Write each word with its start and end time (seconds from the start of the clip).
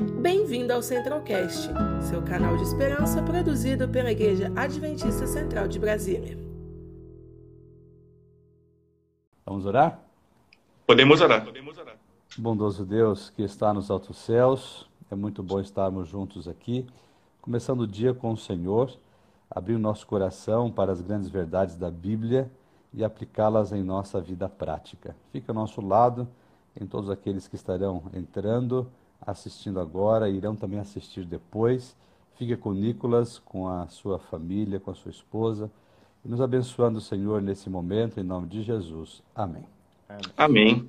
Bem-vindo 0.00 0.72
ao 0.72 0.80
Centralcast, 0.80 1.68
seu 2.08 2.22
canal 2.22 2.56
de 2.56 2.62
esperança 2.62 3.22
produzido 3.22 3.86
pela 3.86 4.10
Igreja 4.10 4.50
Adventista 4.56 5.26
Central 5.26 5.68
de 5.68 5.78
Brasília. 5.78 6.38
Vamos 9.44 9.66
orar? 9.66 10.00
Podemos 10.86 11.20
orar. 11.20 11.44
Bondoso 12.38 12.86
Deus 12.86 13.28
que 13.28 13.42
está 13.42 13.74
nos 13.74 13.90
altos 13.90 14.16
céus, 14.16 14.88
é 15.10 15.14
muito 15.14 15.42
bom 15.42 15.60
estarmos 15.60 16.08
juntos 16.08 16.48
aqui, 16.48 16.86
começando 17.42 17.80
o 17.82 17.86
dia 17.86 18.14
com 18.14 18.32
o 18.32 18.38
Senhor, 18.38 18.96
abrir 19.50 19.74
o 19.74 19.78
nosso 19.78 20.06
coração 20.06 20.70
para 20.70 20.92
as 20.92 21.02
grandes 21.02 21.28
verdades 21.28 21.76
da 21.76 21.90
Bíblia 21.90 22.50
e 22.94 23.04
aplicá-las 23.04 23.70
em 23.70 23.82
nossa 23.82 24.18
vida 24.18 24.48
prática. 24.48 25.14
Fica 25.30 25.52
ao 25.52 25.56
nosso 25.56 25.82
lado, 25.82 26.26
em 26.80 26.86
todos 26.86 27.10
aqueles 27.10 27.46
que 27.46 27.56
estarão 27.56 28.04
entrando, 28.14 28.90
assistindo 29.20 29.80
agora, 29.80 30.28
irão 30.28 30.56
também 30.56 30.78
assistir 30.78 31.24
depois. 31.24 31.96
Fique 32.36 32.56
com 32.56 32.72
Nicolas, 32.72 33.38
com 33.38 33.68
a 33.68 33.86
sua 33.88 34.18
família, 34.18 34.80
com 34.80 34.90
a 34.90 34.94
sua 34.94 35.10
esposa, 35.10 35.70
e 36.24 36.28
nos 36.28 36.40
abençoando, 36.40 37.00
Senhor, 37.00 37.42
nesse 37.42 37.68
momento, 37.68 38.18
em 38.18 38.22
nome 38.22 38.48
de 38.48 38.62
Jesus. 38.62 39.22
Amém. 39.34 39.64
Amém. 40.36 40.88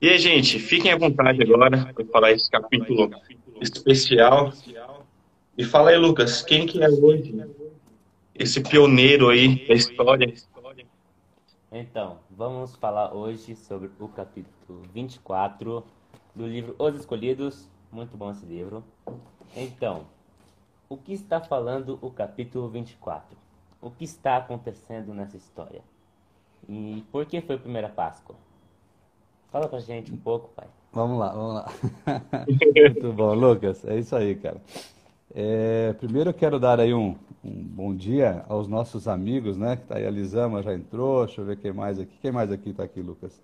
E 0.00 0.08
aí, 0.08 0.18
gente, 0.18 0.58
fiquem 0.58 0.92
à 0.92 0.98
vontade 0.98 1.42
agora 1.42 1.92
para 1.94 2.04
falar 2.06 2.32
esse 2.32 2.50
capítulo 2.50 3.10
especial. 3.60 4.52
E 5.56 5.64
fala 5.64 5.90
aí, 5.90 5.96
Lucas, 5.96 6.42
quem 6.42 6.66
que 6.66 6.82
é 6.82 6.88
hoje 6.88 7.34
esse 8.34 8.60
pioneiro 8.60 9.28
aí 9.28 9.66
da 9.66 9.74
história? 9.74 10.34
Então, 11.70 12.18
vamos 12.30 12.76
falar 12.76 13.14
hoje 13.14 13.56
sobre 13.56 13.90
o 13.98 14.08
capítulo 14.08 14.82
24 14.92 15.84
do 16.34 16.46
livro 16.46 16.74
Os 16.78 16.94
Escolhidos. 16.94 17.68
Muito 17.92 18.16
bom 18.16 18.30
esse 18.30 18.44
livro. 18.44 18.82
Então, 19.56 20.06
o 20.88 20.96
que 20.96 21.12
está 21.12 21.40
falando 21.40 21.98
o 22.02 22.10
capítulo 22.10 22.68
24? 22.68 23.36
O 23.80 23.90
que 23.90 24.04
está 24.04 24.38
acontecendo 24.38 25.14
nessa 25.14 25.36
história? 25.36 25.82
E 26.68 27.04
por 27.12 27.26
que 27.26 27.40
foi 27.40 27.56
a 27.56 27.58
primeira 27.58 27.88
Páscoa? 27.88 28.34
Fala 29.52 29.68
pra 29.68 29.78
gente 29.78 30.12
um 30.12 30.16
pouco, 30.16 30.48
pai. 30.48 30.66
Vamos 30.92 31.18
lá, 31.18 31.32
vamos 31.32 31.54
lá. 31.54 31.68
Muito 32.46 33.12
bom, 33.12 33.34
Lucas. 33.34 33.84
É 33.84 33.98
isso 33.98 34.16
aí, 34.16 34.34
cara. 34.34 34.60
É, 35.32 35.92
primeiro 35.94 36.30
eu 36.30 36.34
quero 36.34 36.58
dar 36.58 36.80
aí 36.80 36.94
um, 36.94 37.16
um 37.44 37.62
bom 37.62 37.94
dia 37.94 38.44
aos 38.48 38.66
nossos 38.66 39.06
amigos, 39.06 39.56
né? 39.56 39.76
Que 39.76 39.84
tá 39.84 39.96
aí, 39.96 40.06
a 40.06 40.10
Lisama 40.10 40.62
já 40.62 40.74
entrou, 40.74 41.26
deixa 41.26 41.40
eu 41.40 41.44
ver 41.44 41.58
quem 41.58 41.72
mais 41.72 42.00
aqui. 42.00 42.16
Quem 42.20 42.32
mais 42.32 42.50
aqui 42.50 42.72
tá 42.72 42.82
aqui, 42.82 43.00
Lucas? 43.00 43.40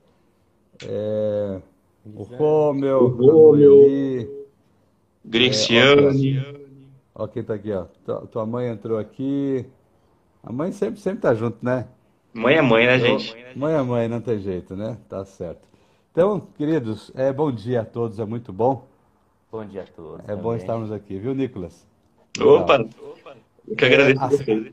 É, 0.85 1.61
o 2.05 2.23
Rômeu, 2.23 3.05
O 3.05 3.09
Rômeu. 3.09 3.73
a 3.73 3.77
Noeli, 3.87 4.31
Grexiane. 5.25 6.43
ó 7.15 7.27
quem 7.27 7.43
tá 7.43 7.55
aqui, 7.55 7.73
ó. 7.73 7.85
Tua, 8.05 8.27
tua 8.27 8.47
mãe 8.47 8.69
entrou 8.69 8.99
aqui. 8.99 9.65
A 10.43 10.53
mãe 10.53 10.73
sempre, 10.73 11.01
sempre 11.01 11.21
tá 11.21 11.35
junto, 11.35 11.59
né? 11.65 11.87
Mãe 12.33 12.55
é 12.57 12.63
mãe, 12.63 12.87
né, 12.87 12.99
gente? 12.99 13.37
Mãe 13.55 13.75
é 13.75 13.83
mãe, 13.83 14.09
não 14.09 14.21
tem 14.21 14.39
jeito, 14.39 14.75
né? 14.77 14.97
Tá 15.09 15.25
certo. 15.25 15.69
Então, 16.13 16.41
queridos, 16.57 17.11
é 17.15 17.33
bom 17.33 17.53
dia 17.53 17.83
a 17.83 17.85
todos, 17.85 18.19
é 18.19 18.25
muito 18.25 18.53
bom. 18.53 18.87
Bom 19.53 19.65
dia 19.65 19.83
a 19.83 19.87
todos. 19.87 20.21
É 20.29 20.35
bom 20.35 20.43
também. 20.43 20.57
estarmos 20.59 20.93
aqui, 20.93 21.19
viu, 21.19 21.35
Nicolas? 21.35 21.87
Opa, 22.41 22.89
eu 23.69 23.77
que 23.77 23.85
agradeço 23.85 24.25
É, 24.25 24.29
vocês. 24.29 24.73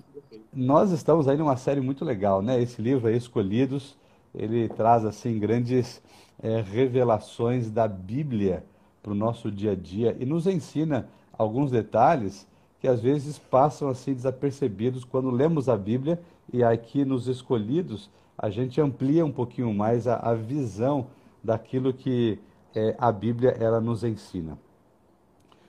Nós 0.54 0.92
estamos 0.92 1.28
aí 1.28 1.36
numa 1.38 1.58
série 1.58 1.82
muito 1.82 2.06
legal, 2.06 2.42
né? 2.42 2.62
Esse 2.62 2.82
livro 2.82 3.08
aí, 3.08 3.18
Escolhidos, 3.18 3.98
ele 4.38 4.70
traz, 4.70 5.04
assim, 5.04 5.40
grandes 5.40 6.02
é, 6.42 6.62
revelações 6.62 7.70
da 7.70 7.88
Bíblia 7.88 8.64
para 9.02 9.12
o 9.12 9.16
nosso 9.16 9.52
dia 9.52 9.72
a 9.72 9.76
dia 9.76 10.16
e 10.20 10.26
nos 10.26 10.46
ensina 10.46 11.10
alguns 11.38 11.72
detalhes 11.72 12.48
que 12.80 12.88
às 12.88 13.02
vezes 13.02 13.40
passam, 13.40 13.90
assim, 13.90 14.14
desapercebidos 14.14 15.04
quando 15.04 15.32
lemos 15.32 15.68
a 15.68 15.76
Bíblia 15.76 16.22
e 16.54 16.64
aqui 16.64 17.04
nos 17.04 17.28
Escolhidos 17.28 18.10
a 18.38 18.50
gente 18.50 18.80
amplia 18.80 19.26
um 19.26 19.32
pouquinho 19.32 19.74
mais 19.74 20.08
a, 20.08 20.18
a 20.18 20.36
visão 20.36 21.08
daquilo 21.44 21.92
que 21.92 22.40
é, 22.76 22.96
a 23.00 23.12
Bíblia 23.12 23.52
ela 23.60 23.82
nos 23.82 24.04
ensina. 24.04 24.58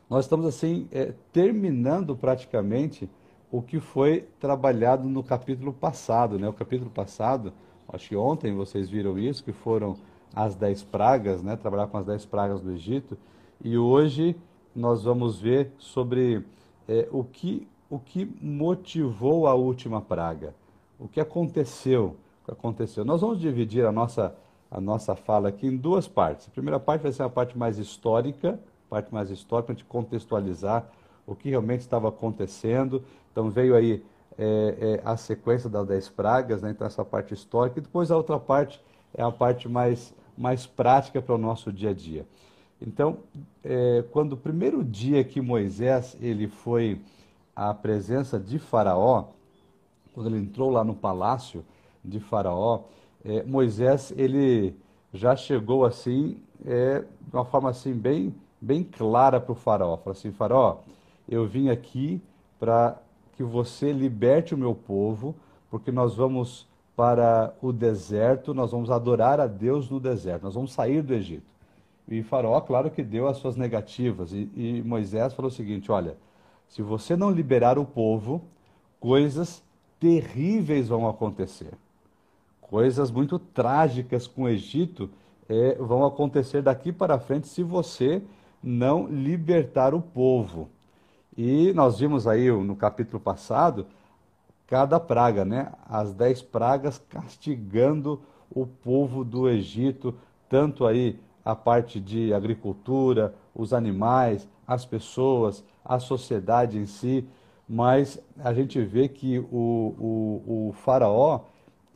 Nós 0.08 0.24
estamos 0.24 0.46
assim 0.46 0.88
eh, 0.90 1.12
terminando 1.32 2.16
praticamente 2.16 3.10
o 3.50 3.60
que 3.60 3.78
foi 3.78 4.26
trabalhado 4.40 5.06
no 5.08 5.22
capítulo 5.22 5.72
passado, 5.72 6.38
né? 6.38 6.48
O 6.48 6.52
capítulo 6.52 6.90
passado, 6.90 7.52
acho 7.88 8.08
que 8.08 8.16
ontem 8.16 8.54
vocês 8.54 8.88
viram 8.88 9.18
isso, 9.18 9.42
que 9.42 9.52
foram 9.52 9.96
as 10.34 10.54
dez 10.54 10.82
pragas, 10.82 11.42
né? 11.42 11.56
Trabalhar 11.56 11.86
com 11.86 11.98
as 11.98 12.06
dez 12.06 12.24
pragas 12.24 12.60
do 12.60 12.70
Egito. 12.72 13.16
E 13.64 13.76
hoje 13.76 14.36
nós 14.74 15.04
vamos 15.04 15.40
ver 15.40 15.72
sobre 15.78 16.44
eh, 16.88 17.08
o 17.10 17.24
que 17.24 17.66
o 17.90 17.98
que 17.98 18.30
motivou 18.42 19.46
a 19.46 19.54
última 19.54 20.00
praga, 20.00 20.54
o 21.00 21.08
que 21.08 21.18
aconteceu, 21.18 22.16
o 22.42 22.44
que 22.44 22.50
aconteceu. 22.52 23.02
Nós 23.02 23.22
vamos 23.22 23.40
dividir 23.40 23.86
a 23.86 23.92
nossa 23.92 24.34
a 24.70 24.80
nossa 24.80 25.16
fala 25.16 25.48
aqui 25.48 25.66
em 25.66 25.76
duas 25.76 26.06
partes. 26.06 26.46
A 26.48 26.50
primeira 26.50 26.78
parte 26.78 27.02
vai 27.02 27.12
ser 27.12 27.22
a 27.22 27.28
parte 27.28 27.56
mais 27.56 27.78
histórica, 27.78 28.60
parte 28.90 29.12
mais 29.12 29.30
histórica, 29.30 29.66
para 29.66 29.72
a 29.72 29.76
gente 29.76 29.86
contextualizar 29.86 30.86
o 31.26 31.34
que 31.34 31.48
realmente 31.48 31.80
estava 31.80 32.08
acontecendo. 32.08 33.02
Então 33.32 33.50
veio 33.50 33.74
aí 33.74 34.04
é, 34.38 34.44
é, 34.80 35.02
a 35.04 35.16
sequência 35.16 35.68
das 35.68 35.86
dez 35.86 36.08
pragas, 36.08 36.62
né? 36.62 36.70
então 36.70 36.86
essa 36.86 37.04
parte 37.04 37.34
histórica, 37.34 37.78
e 37.78 37.82
depois 37.82 38.10
a 38.10 38.16
outra 38.16 38.38
parte 38.38 38.80
é 39.14 39.22
a 39.22 39.30
parte 39.30 39.68
mais, 39.68 40.14
mais 40.36 40.66
prática 40.66 41.20
para 41.20 41.34
o 41.34 41.38
nosso 41.38 41.72
dia 41.72 41.90
a 41.90 41.94
dia. 41.94 42.26
Então, 42.80 43.18
é, 43.64 44.04
quando 44.12 44.34
o 44.34 44.36
primeiro 44.36 44.84
dia 44.84 45.24
que 45.24 45.40
Moisés 45.40 46.16
ele 46.20 46.46
foi 46.46 47.00
à 47.54 47.74
presença 47.74 48.38
de 48.38 48.58
Faraó, 48.58 49.30
quando 50.14 50.28
ele 50.28 50.38
entrou 50.38 50.70
lá 50.70 50.84
no 50.84 50.94
palácio 50.94 51.64
de 52.04 52.20
Faraó, 52.20 52.84
é, 53.24 53.42
Moisés 53.42 54.12
ele 54.16 54.76
já 55.12 55.34
chegou 55.34 55.84
assim 55.84 56.40
é, 56.64 57.00
de 57.00 57.34
uma 57.34 57.44
forma 57.44 57.70
assim 57.70 57.92
bem 57.92 58.32
bem 58.60 58.82
clara 58.82 59.40
para 59.40 59.52
o 59.52 59.54
faraó. 59.54 59.96
Falou 59.96 60.12
assim, 60.12 60.32
faraó, 60.32 60.78
eu 61.28 61.46
vim 61.46 61.68
aqui 61.68 62.20
para 62.58 63.00
que 63.38 63.44
você 63.44 63.92
liberte 63.92 64.52
o 64.52 64.58
meu 64.58 64.74
povo, 64.74 65.32
porque 65.70 65.92
nós 65.92 66.16
vamos 66.16 66.66
para 66.96 67.54
o 67.62 67.72
deserto, 67.72 68.52
nós 68.52 68.72
vamos 68.72 68.90
adorar 68.90 69.38
a 69.38 69.46
Deus 69.46 69.88
no 69.88 70.00
deserto, 70.00 70.42
nós 70.42 70.56
vamos 70.56 70.72
sair 70.72 71.02
do 71.02 71.14
Egito. 71.14 71.46
E 72.08 72.20
faraó, 72.24 72.60
claro 72.60 72.90
que 72.90 73.00
deu 73.00 73.28
as 73.28 73.36
suas 73.36 73.54
negativas, 73.54 74.32
e, 74.32 74.50
e 74.56 74.82
Moisés 74.84 75.34
falou 75.34 75.52
o 75.52 75.54
seguinte, 75.54 75.92
olha, 75.92 76.16
se 76.66 76.82
você 76.82 77.14
não 77.14 77.30
liberar 77.30 77.78
o 77.78 77.84
povo, 77.84 78.42
coisas 78.98 79.62
terríveis 80.00 80.88
vão 80.88 81.08
acontecer. 81.08 81.74
Coisas 82.60 83.08
muito 83.08 83.38
trágicas 83.38 84.26
com 84.26 84.42
o 84.42 84.48
Egito 84.48 85.08
é, 85.48 85.76
vão 85.76 86.04
acontecer 86.04 86.60
daqui 86.60 86.92
para 86.92 87.20
frente 87.20 87.46
se 87.46 87.62
você 87.62 88.20
não 88.60 89.06
libertar 89.06 89.94
o 89.94 90.00
povo. 90.02 90.68
E 91.40 91.72
nós 91.72 92.00
vimos 92.00 92.26
aí 92.26 92.50
no 92.50 92.74
capítulo 92.74 93.20
passado 93.20 93.86
cada 94.66 94.98
praga, 94.98 95.44
né? 95.44 95.70
As 95.88 96.12
dez 96.12 96.42
pragas 96.42 97.00
castigando 97.08 98.20
o 98.50 98.66
povo 98.66 99.24
do 99.24 99.48
Egito, 99.48 100.16
tanto 100.48 100.84
aí 100.84 101.16
a 101.44 101.54
parte 101.54 102.00
de 102.00 102.34
agricultura, 102.34 103.36
os 103.54 103.72
animais, 103.72 104.48
as 104.66 104.84
pessoas, 104.84 105.64
a 105.84 106.00
sociedade 106.00 106.76
em 106.76 106.86
si, 106.86 107.24
mas 107.68 108.20
a 108.40 108.52
gente 108.52 108.82
vê 108.82 109.08
que 109.08 109.38
o, 109.38 109.94
o, 109.96 110.68
o 110.68 110.72
faraó 110.72 111.42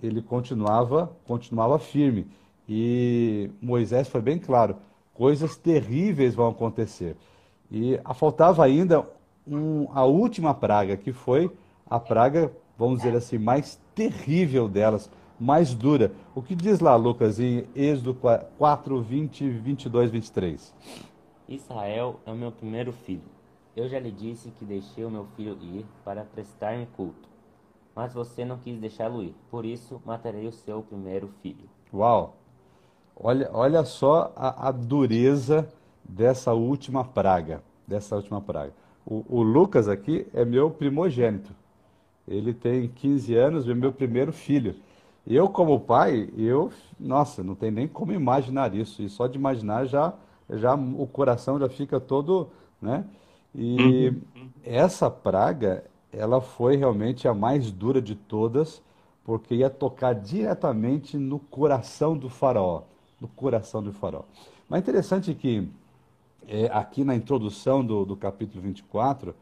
ele 0.00 0.22
continuava, 0.22 1.10
continuava 1.26 1.80
firme. 1.80 2.28
E 2.68 3.50
Moisés 3.60 4.06
foi 4.06 4.20
bem 4.20 4.38
claro, 4.38 4.76
coisas 5.12 5.56
terríveis 5.56 6.32
vão 6.32 6.48
acontecer. 6.48 7.16
E 7.68 7.98
faltava 8.14 8.64
ainda 8.64 9.04
um, 9.46 9.88
a 9.92 10.04
última 10.04 10.54
praga, 10.54 10.96
que 10.96 11.12
foi 11.12 11.50
a 11.88 11.98
praga, 11.98 12.52
vamos 12.78 12.98
dizer 12.98 13.16
assim, 13.16 13.38
mais 13.38 13.80
terrível 13.94 14.68
delas, 14.68 15.10
mais 15.38 15.74
dura. 15.74 16.12
O 16.34 16.42
que 16.42 16.54
diz 16.54 16.80
lá, 16.80 16.94
Lucas, 16.96 17.40
em 17.40 17.66
Êxodo 17.74 18.14
4, 18.58 19.02
20, 19.02 19.48
22, 19.50 20.10
23? 20.10 20.74
Israel 21.48 22.20
é 22.24 22.30
o 22.30 22.36
meu 22.36 22.52
primeiro 22.52 22.92
filho. 22.92 23.22
Eu 23.74 23.88
já 23.88 23.98
lhe 23.98 24.10
disse 24.10 24.50
que 24.50 24.64
deixei 24.64 25.04
o 25.04 25.10
meu 25.10 25.26
filho 25.36 25.58
ir 25.62 25.84
para 26.04 26.24
prestar-me 26.24 26.86
culto. 26.96 27.28
Mas 27.94 28.12
você 28.12 28.44
não 28.44 28.58
quis 28.58 28.78
deixá-lo 28.78 29.22
ir. 29.22 29.34
Por 29.50 29.64
isso, 29.64 30.00
matarei 30.04 30.46
o 30.46 30.52
seu 30.52 30.82
primeiro 30.82 31.28
filho. 31.42 31.68
Uau! 31.92 32.36
Olha, 33.14 33.50
olha 33.52 33.84
só 33.84 34.32
a, 34.34 34.68
a 34.68 34.70
dureza 34.70 35.68
dessa 36.02 36.52
última 36.54 37.04
praga. 37.04 37.62
Dessa 37.86 38.16
última 38.16 38.40
praga. 38.40 38.72
O, 39.06 39.24
o 39.28 39.42
Lucas 39.42 39.88
aqui 39.88 40.26
é 40.32 40.44
meu 40.44 40.70
primogênito. 40.70 41.50
Ele 42.26 42.54
tem 42.54 42.88
15 42.88 43.34
anos, 43.34 43.68
é 43.68 43.74
meu 43.74 43.92
primeiro 43.92 44.32
filho. 44.32 44.76
Eu, 45.26 45.48
como 45.48 45.78
pai, 45.80 46.28
eu, 46.36 46.72
nossa, 46.98 47.42
não 47.42 47.54
tem 47.54 47.70
nem 47.70 47.86
como 47.86 48.12
imaginar 48.12 48.74
isso. 48.74 49.02
E 49.02 49.08
só 49.08 49.26
de 49.26 49.38
imaginar 49.38 49.86
já 49.86 50.14
já 50.50 50.74
o 50.74 51.06
coração 51.06 51.58
já 51.58 51.68
fica 51.68 51.98
todo, 52.00 52.50
né? 52.80 53.04
E 53.54 54.08
uhum. 54.08 54.48
essa 54.64 55.10
praga, 55.10 55.84
ela 56.12 56.40
foi 56.40 56.76
realmente 56.76 57.28
a 57.28 57.34
mais 57.34 57.70
dura 57.70 58.00
de 58.00 58.14
todas, 58.14 58.82
porque 59.24 59.54
ia 59.54 59.70
tocar 59.70 60.14
diretamente 60.14 61.16
no 61.16 61.38
coração 61.38 62.16
do 62.16 62.28
faraó, 62.28 62.82
no 63.20 63.28
coração 63.28 63.82
do 63.82 63.92
faraó. 63.92 64.22
Mas 64.68 64.78
é 64.78 64.82
interessante 64.82 65.34
que 65.34 65.68
é, 66.46 66.66
aqui 66.66 67.04
na 67.04 67.14
introdução 67.14 67.84
do, 67.84 68.04
do 68.04 68.16
capítulo 68.16 68.62
24, 68.62 69.34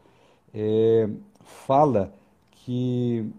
é, 0.53 1.09
fala 1.43 2.13
que 2.51 3.29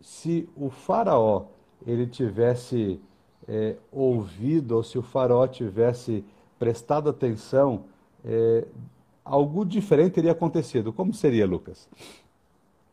se 0.00 0.48
o 0.56 0.70
faraó 0.70 1.46
ele 1.86 2.06
tivesse 2.06 3.00
é, 3.46 3.76
ouvido 3.90 4.76
ou 4.76 4.82
se 4.82 4.98
o 4.98 5.02
faraó 5.02 5.46
tivesse 5.46 6.24
prestado 6.58 7.08
atenção, 7.08 7.84
é, 8.24 8.66
algo 9.24 9.64
diferente 9.64 10.14
teria 10.14 10.32
acontecido. 10.32 10.92
Como 10.92 11.12
seria, 11.12 11.46
Lucas? 11.46 11.88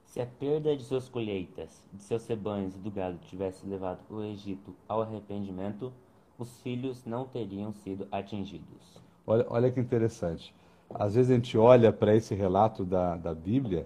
Se 0.05 0.21
a 0.21 0.25
perda 0.25 0.75
de 0.75 0.83
suas 0.83 1.07
colheitas, 1.07 1.83
de 1.93 2.01
seus 2.01 2.25
rebanhos 2.25 2.75
e 2.75 2.79
do 2.79 2.89
gado 2.89 3.17
tivesse 3.29 3.65
levado 3.67 3.99
o 4.09 4.23
Egito 4.23 4.73
ao 4.87 5.01
arrependimento, 5.01 5.91
os 6.39 6.59
filhos 6.61 7.05
não 7.05 7.25
teriam 7.25 7.73
sido 7.73 8.07
atingidos. 8.11 9.06
Olha, 9.27 9.45
olha 9.49 9.69
que 9.69 9.79
interessante. 9.79 10.55
Às 10.89 11.15
vezes 11.15 11.29
a 11.29 11.33
gente 11.35 11.57
olha 11.57 11.91
para 11.91 12.15
esse 12.15 12.33
relato 12.33 12.85
da, 12.85 13.17
da 13.17 13.35
Bíblia 13.35 13.85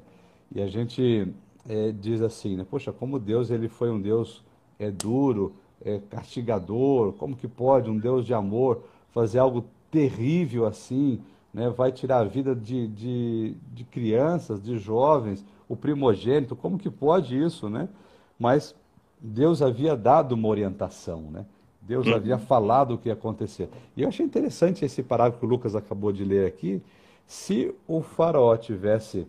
e 0.54 0.62
a 0.62 0.68
gente 0.68 1.34
é, 1.68 1.92
diz 1.92 2.22
assim, 2.22 2.56
né? 2.56 2.66
Poxa, 2.70 2.92
como 2.94 3.18
Deus 3.20 3.50
ele 3.50 3.68
foi 3.68 3.90
um 3.90 4.00
Deus 4.00 4.44
é 4.78 4.92
duro, 4.92 5.56
é 5.84 6.00
castigador, 6.10 7.14
como 7.14 7.36
que 7.36 7.48
pode 7.48 7.90
um 7.90 7.98
Deus 7.98 8.24
de 8.24 8.34
amor 8.36 8.84
fazer 9.10 9.40
algo 9.40 9.66
terrível 9.90 10.66
assim, 10.68 11.20
né? 11.52 11.70
Vai 11.70 11.92
tirar 11.92 12.20
a 12.20 12.24
vida 12.24 12.56
de, 12.56 12.88
de, 12.88 13.56
de 13.74 13.84
crianças, 13.84 14.62
de 14.62 14.78
jovens, 14.78 15.44
o 15.68 15.76
primogênito, 15.76 16.56
como 16.56 16.78
que 16.78 16.90
pode 16.90 17.36
isso, 17.36 17.68
né? 17.68 17.90
Mas 18.38 18.76
Deus 19.20 19.62
havia 19.62 19.96
dado 19.96 20.34
uma 20.34 20.48
orientação, 20.48 21.22
né? 21.32 21.46
Deus 21.82 22.06
uhum. 22.06 22.16
havia 22.16 22.38
falado 22.38 22.94
o 22.94 22.98
que 22.98 23.10
ia 23.10 23.14
acontecer. 23.14 23.70
E 23.98 24.04
eu 24.04 24.08
achei 24.08 24.26
interessante 24.26 24.86
esse 24.86 25.02
parágrafo 25.02 25.40
que 25.40 25.46
o 25.46 25.50
Lucas 25.50 25.76
acabou 25.76 26.12
de 26.12 26.24
ler 26.24 26.46
aqui. 26.46 26.82
Se 27.26 27.74
o 27.88 28.02
faraó 28.02 28.56
tivesse 28.56 29.28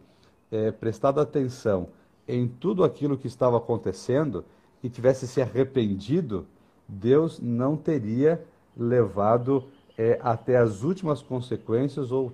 é, 0.51 0.71
prestado 0.71 1.21
atenção 1.21 1.89
em 2.29 2.47
tudo 2.47 2.85
aquilo 2.85 3.17
que 3.17 3.27
estava 3.27 3.57
acontecendo 3.57 4.45
e 4.83 4.89
tivesse 4.89 5.27
se 5.27 5.41
arrependido, 5.41 6.47
Deus 6.87 7.41
não 7.41 7.77
teria 7.77 8.45
levado 8.77 9.65
é, 9.97 10.19
até 10.23 10.57
as 10.59 10.83
últimas 10.83 11.23
consequências 11.23 12.13
ou, 12.13 12.33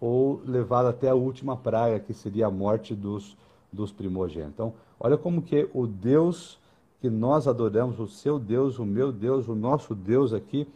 ou 0.00 0.40
levado 0.46 0.86
até 0.86 1.08
a 1.08 1.14
última 1.14 1.56
praga, 1.56 1.98
que 1.98 2.14
seria 2.14 2.46
a 2.46 2.50
morte 2.50 2.94
dos, 2.94 3.36
dos 3.72 3.92
primogênitos. 3.92 4.54
Então, 4.54 4.74
olha 4.98 5.16
como 5.16 5.42
que 5.42 5.68
o 5.74 5.86
Deus 5.86 6.58
que 7.00 7.08
nós 7.08 7.46
adoramos, 7.46 8.00
o 8.00 8.08
seu 8.08 8.38
Deus, 8.38 8.78
o 8.78 8.84
meu 8.84 9.12
Deus, 9.12 9.48
o 9.48 9.54
nosso 9.54 9.94
Deus 9.94 10.32
aqui, 10.32 10.66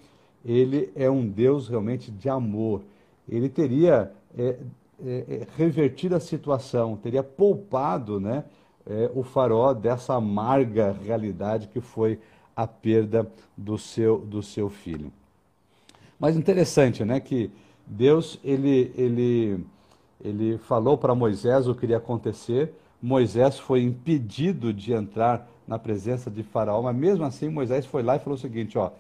ele 0.45 0.91
é 0.95 1.11
um 1.11 1.27
Deus 1.27 1.69
realmente 1.69 2.11
de 2.11 2.29
amor. 2.29 2.83
Ele 3.29 3.49
teria 3.49 4.13
é, 4.37 4.57
é, 5.05 5.25
é 5.29 5.47
revertido 5.57 6.15
a 6.15 6.21
situação, 6.21 6.97
teria 6.97 7.23
poupado 7.23 8.21
né, 8.21 8.45
é, 8.87 9.11
o 9.15 9.23
farol 9.23 9.75
dessa 9.75 10.15
amarga 10.15 10.97
realidade 11.05 11.69
que 11.69 11.81
foi 11.81 12.19
a 12.55 12.67
perda 12.67 13.31
do 13.57 13.79
seu, 13.79 14.19
do 14.19 14.43
seu 14.43 14.69
filho. 14.69 15.13
Mas 16.19 16.37
interessante, 16.37 17.05
né, 17.05 17.19
que 17.19 17.51
Deus 17.87 18.39
ele, 18.45 18.93
ele, 18.97 19.67
ele 20.23 20.59
falou 20.59 20.97
para 20.97 21.15
Moisés 21.15 21.67
o 21.67 21.75
que 21.75 21.85
iria 21.85 21.97
acontecer. 21.97 22.73
Moisés 23.01 23.59
foi 23.59 23.83
impedido 23.83 24.73
de 24.73 24.93
entrar 24.93 25.51
na 25.67 25.79
presença 25.79 26.31
de 26.31 26.43
Faraó, 26.43 26.83
mas 26.83 26.97
mesmo 26.97 27.25
assim 27.25 27.49
Moisés 27.49 27.87
foi 27.87 28.03
lá 28.03 28.17
e 28.17 28.19
falou 28.19 28.37
o 28.37 28.41
seguinte: 28.41 28.77
ó, 28.79 28.91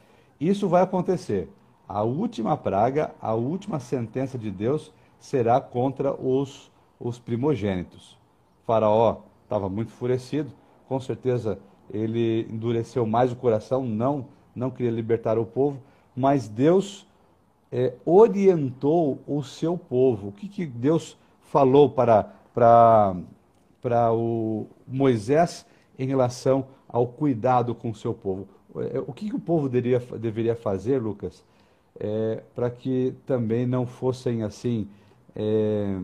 isso 0.40 0.68
vai 0.68 0.82
acontecer. 0.82 1.48
A 1.88 2.02
última 2.02 2.56
praga, 2.56 3.14
a 3.20 3.34
última 3.34 3.78
sentença 3.78 4.38
de 4.38 4.50
Deus 4.50 4.92
será 5.18 5.60
contra 5.60 6.14
os, 6.14 6.70
os 6.98 7.18
primogênitos. 7.18 8.18
Faraó 8.66 9.18
estava 9.44 9.68
muito 9.68 9.88
enfurecido, 9.88 10.50
com 10.88 10.98
certeza 11.00 11.58
ele 11.90 12.46
endureceu 12.50 13.06
mais 13.06 13.32
o 13.32 13.36
coração, 13.36 13.84
não, 13.84 14.26
não 14.54 14.70
queria 14.70 14.90
libertar 14.90 15.38
o 15.38 15.44
povo, 15.44 15.78
mas 16.16 16.48
Deus 16.48 17.06
é, 17.70 17.94
orientou 18.04 19.18
o 19.26 19.42
seu 19.42 19.76
povo. 19.76 20.28
O 20.28 20.32
que, 20.32 20.48
que 20.48 20.66
Deus 20.66 21.18
falou 21.40 21.90
para, 21.90 22.32
para, 22.54 23.16
para 23.80 24.12
o 24.12 24.66
Moisés 24.86 25.66
em 26.02 26.06
relação 26.06 26.66
ao 26.88 27.06
cuidado 27.06 27.75
com 27.75 27.90
o 27.90 27.94
seu 27.94 28.12
povo. 28.12 28.49
É, 28.76 28.99
o 28.99 29.12
que, 29.12 29.31
que 29.31 29.37
o 29.37 29.40
povo 29.40 29.69
deveria, 29.69 29.99
deveria 30.19 30.56
fazer, 30.56 30.99
Lucas, 30.99 31.44
é, 31.99 32.43
para 32.54 32.70
que 32.70 33.14
também 33.26 33.66
não 33.66 33.87
fossem 33.87 34.43
assim, 34.43 34.88
é, 35.34 36.00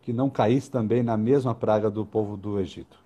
que 0.00 0.12
não 0.12 0.30
caísse 0.30 0.70
também 0.70 1.02
na 1.02 1.16
mesma 1.16 1.54
praga 1.54 1.90
do 1.90 2.06
povo 2.06 2.36
do 2.36 2.58
Egito? 2.58 2.98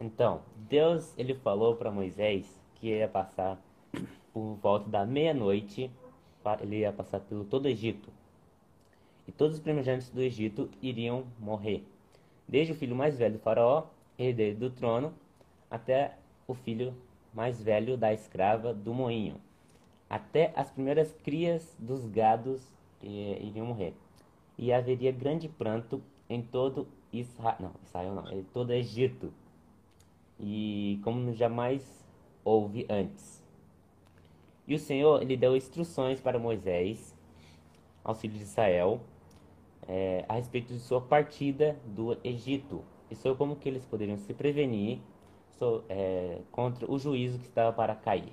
Então, 0.00 0.40
Deus 0.68 1.14
ele 1.16 1.34
falou 1.34 1.76
para 1.76 1.90
Moisés 1.90 2.46
que 2.74 2.88
ia 2.88 3.08
passar 3.08 3.58
por 4.32 4.58
volta 4.60 4.90
da 4.90 5.06
meia-noite, 5.06 5.90
ele 6.60 6.80
ia 6.80 6.92
passar 6.92 7.20
pelo 7.20 7.44
todo 7.44 7.64
o 7.64 7.68
Egito. 7.68 8.10
E 9.26 9.32
todos 9.32 9.56
os 9.56 9.62
primogênitos 9.62 10.10
do 10.10 10.20
Egito 10.20 10.68
iriam 10.82 11.24
morrer 11.38 11.84
desde 12.48 12.72
o 12.72 12.76
filho 12.76 12.94
mais 12.94 13.16
velho 13.16 13.34
do 13.34 13.40
faraó, 13.40 13.84
herdeiro 14.18 14.58
do 14.58 14.70
trono, 14.70 15.12
até 15.70 16.16
o 16.46 16.54
filho 16.54 16.94
mais 17.34 17.62
velho 17.62 17.96
da 17.96 18.12
escrava 18.12 18.72
do 18.72 18.94
moinho. 18.94 19.36
Até 20.08 20.52
as 20.54 20.70
primeiras 20.70 21.12
crias 21.24 21.76
dos 21.78 22.06
gados 22.06 22.62
eh, 23.02 23.38
iriam 23.42 23.66
morrer. 23.66 23.94
E 24.56 24.72
haveria 24.72 25.12
grande 25.12 25.48
pranto 25.48 26.02
em 26.30 26.40
todo 26.40 26.86
Israel, 27.12 27.56
não, 27.60 27.72
Israel 27.84 28.14
não, 28.14 28.32
em 28.32 28.42
todo 28.44 28.72
Egito. 28.72 29.32
E 30.38 31.00
como 31.02 31.34
jamais 31.34 32.06
houve 32.44 32.86
antes. 32.88 33.44
E 34.66 34.74
o 34.74 34.78
Senhor 34.78 35.22
ele 35.22 35.36
deu 35.36 35.56
instruções 35.56 36.20
para 36.20 36.38
Moisés, 36.38 37.14
aos 38.02 38.20
filhos 38.20 38.38
de 38.38 38.44
Israel, 38.44 39.00
é, 39.88 40.24
a 40.28 40.34
respeito 40.34 40.72
de 40.72 40.80
sua 40.80 41.00
partida 41.00 41.78
do 41.84 42.16
Egito 42.24 42.82
e 43.10 43.14
sobre 43.14 43.38
como 43.38 43.56
que 43.56 43.68
eles 43.68 43.84
poderiam 43.84 44.18
se 44.18 44.34
prevenir 44.34 45.00
so, 45.50 45.84
é, 45.88 46.40
contra 46.50 46.90
o 46.90 46.98
juízo 46.98 47.38
que 47.38 47.46
estava 47.46 47.72
para 47.72 47.94
cair. 47.94 48.32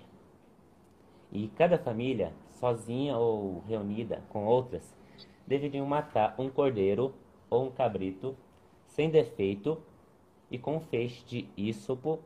E 1.32 1.48
cada 1.50 1.78
família, 1.78 2.34
sozinha 2.60 3.18
ou 3.18 3.64
reunida 3.68 4.24
com 4.30 4.46
outras, 4.46 4.96
deveriam 5.46 5.86
matar 5.86 6.36
um 6.38 6.50
cordeiro 6.50 7.14
ou 7.50 7.68
um 7.68 7.72
cabrito 7.72 8.36
sem 8.88 9.10
defeito 9.10 9.82
e 10.50 10.58
com 10.58 10.80
feixe 10.80 11.24
de 11.26 11.48
ísopo. 11.58 12.20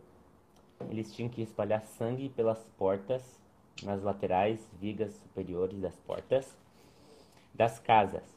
Eles 0.89 1.13
tinham 1.13 1.29
que 1.29 1.41
espalhar 1.41 1.81
sangue 1.83 2.29
pelas 2.29 2.63
portas, 2.77 3.41
nas 3.83 4.03
laterais, 4.03 4.69
vigas 4.79 5.13
superiores 5.13 5.79
das 5.79 5.95
portas 5.99 6.57
das 7.53 7.79
casas 7.79 8.36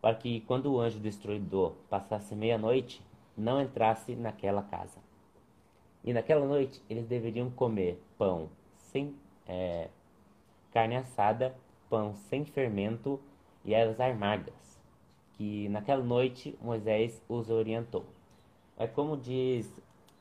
para 0.00 0.14
que 0.14 0.40
quando 0.42 0.72
o 0.72 0.80
anjo 0.80 0.98
destruidor 0.98 1.72
passasse 1.88 2.34
meia-noite, 2.34 3.02
não 3.36 3.60
entrasse 3.60 4.14
naquela 4.14 4.62
casa. 4.62 4.98
E 6.02 6.12
naquela 6.12 6.46
noite 6.46 6.80
eles 6.88 7.06
deveriam 7.06 7.50
comer 7.50 8.02
pão 8.16 8.48
sem 8.78 9.14
é, 9.46 9.88
carne 10.72 10.96
assada, 10.96 11.54
pão 11.88 12.14
sem 12.14 12.44
fermento 12.44 13.20
e 13.64 13.74
ervas 13.74 14.00
amargas, 14.00 14.54
que 15.34 15.68
naquela 15.68 16.02
noite 16.02 16.56
Moisés 16.60 17.22
os 17.28 17.50
orientou. 17.50 18.04
É 18.78 18.86
como 18.86 19.16
diz, 19.16 19.70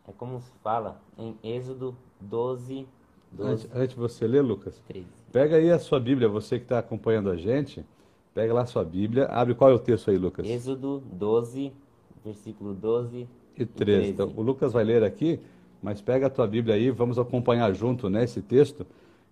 é 0.08 0.12
como 0.12 0.42
se 0.42 0.52
fala 0.62 1.00
em 1.18 1.38
Êxodo 1.42 1.96
12, 2.20 2.86
12 3.32 3.52
antes, 3.52 3.76
antes 3.76 3.96
de 3.96 4.02
você 4.02 4.28
ler, 4.28 4.42
Lucas, 4.42 4.82
13. 4.88 5.08
pega 5.32 5.56
aí 5.56 5.72
a 5.72 5.80
sua 5.80 6.00
Bíblia, 6.00 6.28
você 6.28 6.58
que 6.58 6.66
está 6.66 6.80
acompanhando 6.80 7.30
a 7.30 7.38
gente. 7.38 7.86
Pega 8.40 8.54
lá 8.54 8.66
sua 8.66 8.86
Bíblia, 8.86 9.26
abre 9.26 9.54
qual 9.54 9.70
é 9.70 9.74
o 9.74 9.80
texto 9.80 10.10
aí, 10.10 10.18
Lucas? 10.18 10.48
Êxodo 10.48 11.04
12, 11.12 11.74
versículo 12.24 12.74
12 12.74 13.28
e 13.58 13.66
13. 13.66 14.08
E 14.08 14.10
então, 14.12 14.32
o 14.34 14.42
Lucas 14.42 14.72
vai 14.72 14.86
ler 14.86 15.04
aqui, 15.04 15.42
mas 15.84 16.00
pega 16.00 16.28
a 16.28 16.30
tua 16.30 16.48
Bíblia 16.48 16.76
aí, 16.76 16.90
vamos 16.90 17.20
acompanhar 17.20 17.74
junto 17.74 18.10
né, 18.10 18.24
esse 18.24 18.42
texto, 18.42 18.88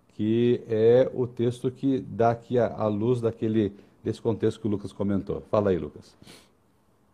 que 0.10 0.62
é 0.68 1.10
o 1.14 1.26
texto 1.26 1.72
que 1.72 2.02
dá 2.02 2.32
aqui 2.32 2.60
a, 2.60 2.68
a 2.68 2.88
luz 2.88 3.22
daquele, 3.22 3.72
desse 4.04 4.22
contexto 4.22 4.60
que 4.60 4.68
o 4.68 4.70
Lucas 4.70 4.92
comentou. 4.92 5.40
Fala 5.50 5.70
aí, 5.70 5.78
Lucas. 5.78 6.14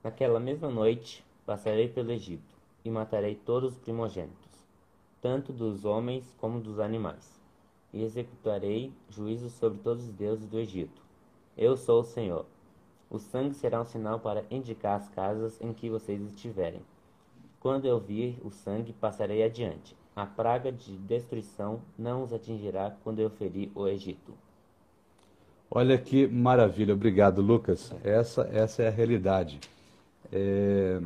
Naquela 0.04 0.40
mesma 0.40 0.72
noite 0.72 1.24
passarei 1.46 1.88
pelo 1.88 2.12
Egito 2.12 2.56
e 2.84 2.90
matarei 2.90 3.36
todos 3.36 3.74
os 3.74 3.78
primogênitos, 3.78 4.66
tanto 5.22 5.54
dos 5.54 5.86
homens 5.86 6.26
como 6.40 6.60
dos 6.60 6.80
animais, 6.80 7.40
e 7.94 8.02
executarei 8.02 8.92
juízo 9.12 9.48
sobre 9.52 9.78
todos 9.78 10.06
os 10.06 10.12
deuses 10.12 10.48
do 10.48 10.58
Egito. 10.58 11.03
Eu 11.58 11.78
sou 11.78 12.02
o 12.02 12.06
Senhor. 12.06 12.46
O 13.10 13.20
sangue 13.20 13.54
será 13.54 13.80
um 13.80 13.86
sinal 13.86 14.20
para 14.20 14.44
indicar 14.50 15.00
as 15.00 15.08
casas 15.10 15.60
em 15.62 15.72
que 15.72 15.90
vocês 15.90 16.22
estiverem. 16.24 16.82
Quando 17.60 17.86
eu 17.86 18.00
vir 18.00 18.38
o 18.44 18.50
sangue, 18.50 18.92
passarei 18.92 19.44
adiante. 19.44 19.96
A 20.16 20.26
praga 20.26 20.72
de 20.72 20.98
destruição 20.98 21.80
não 21.98 22.24
os 22.24 22.34
atingirá 22.34 22.96
quando 23.04 23.20
eu 23.20 23.30
ferir 23.30 23.72
o 23.76 23.88
Egito. 23.88 24.34
Olha 25.70 25.98
que 25.98 26.28
maravilha, 26.28 26.94
obrigado, 26.94 27.42
Lucas. 27.42 27.94
Essa, 28.04 28.50
essa 28.52 28.84
é 28.84 28.88
a 28.88 28.92
realidade. 28.92 29.60
É, 30.32 31.02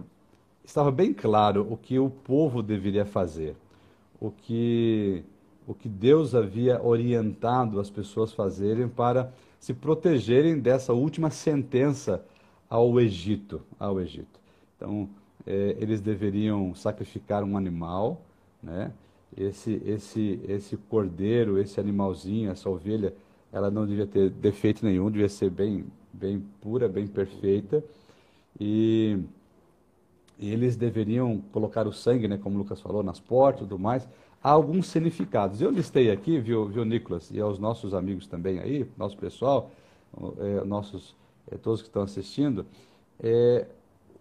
estava 0.63 0.92
bem 0.92 1.13
claro 1.13 1.66
o 1.70 1.77
que 1.77 2.00
o 2.00 2.10
povo 2.10 2.63
deveria 2.63 3.06
fazer, 3.06 3.56
o 4.20 4.32
que, 4.32 5.24
o 5.66 5.74
que 5.74 5.88
Deus 5.88 6.34
havia 6.34 6.82
orientado 6.82 7.80
as 7.80 7.89
pessoas 7.89 8.34
fazerem 8.34 8.88
para 8.88 9.32
se 9.60 9.74
protegerem 9.74 10.60
dessa 10.60 10.94
última 10.94 11.30
sentença 11.30 12.24
ao 12.70 13.00
Egito, 13.00 13.62
ao 13.80 14.00
Egito. 14.00 14.40
Então, 14.76 15.10
é, 15.46 15.76
eles 15.80 16.02
deveriam 16.02 16.76
sacrificar 16.76 17.44
um 17.44 17.58
animal, 17.58 18.22
né? 18.62 18.92
Esse, 19.36 19.82
esse, 19.86 20.40
esse 20.48 20.78
cordeiro, 20.78 21.60
esse 21.60 21.80
animalzinho, 21.80 22.50
essa 22.50 22.70
ovelha, 22.70 23.14
ela 23.52 23.70
não 23.70 23.86
devia 23.86 24.08
ter 24.08 24.30
defeito 24.30 24.86
nenhum, 24.86 25.12
devia 25.12 25.30
ser 25.30 25.50
bem, 25.50 25.86
bem 26.12 26.44
pura, 26.62 26.88
bem 26.88 27.08
perfeita. 27.08 27.84
E, 28.60 29.20
e 30.40 30.52
eles 30.52 30.76
deveriam 30.76 31.42
colocar 31.52 31.88
o 31.88 31.94
sangue, 31.94 32.28
né, 32.28 32.38
como 32.38 32.56
o 32.56 32.60
Lucas 32.60 32.82
falou, 32.82 33.04
nas 33.04 33.20
portas 33.20 33.62
e 33.62 33.70
tudo 33.70 33.80
mais. 33.80 34.08
Há 34.44 34.51
alguns 34.51 34.88
significados. 34.88 35.62
Eu 35.62 35.72
listei 35.72 36.12
aqui, 36.12 36.39
viu, 36.39 36.67
viu 36.67 36.86
Nicolas, 36.86 37.32
e 37.32 37.39
aos 37.39 37.60
nossos 37.60 37.94
amigos 37.94 38.27
também 38.27 38.60
aí, 38.60 38.86
nosso 38.98 39.17
pessoal, 39.17 39.72
é, 40.39 40.63
nossos, 40.63 41.15
é, 41.51 41.58
todos 41.58 41.82
que 41.82 41.88
estão 41.88 42.03
assistindo, 42.03 42.65
é, 43.20 43.65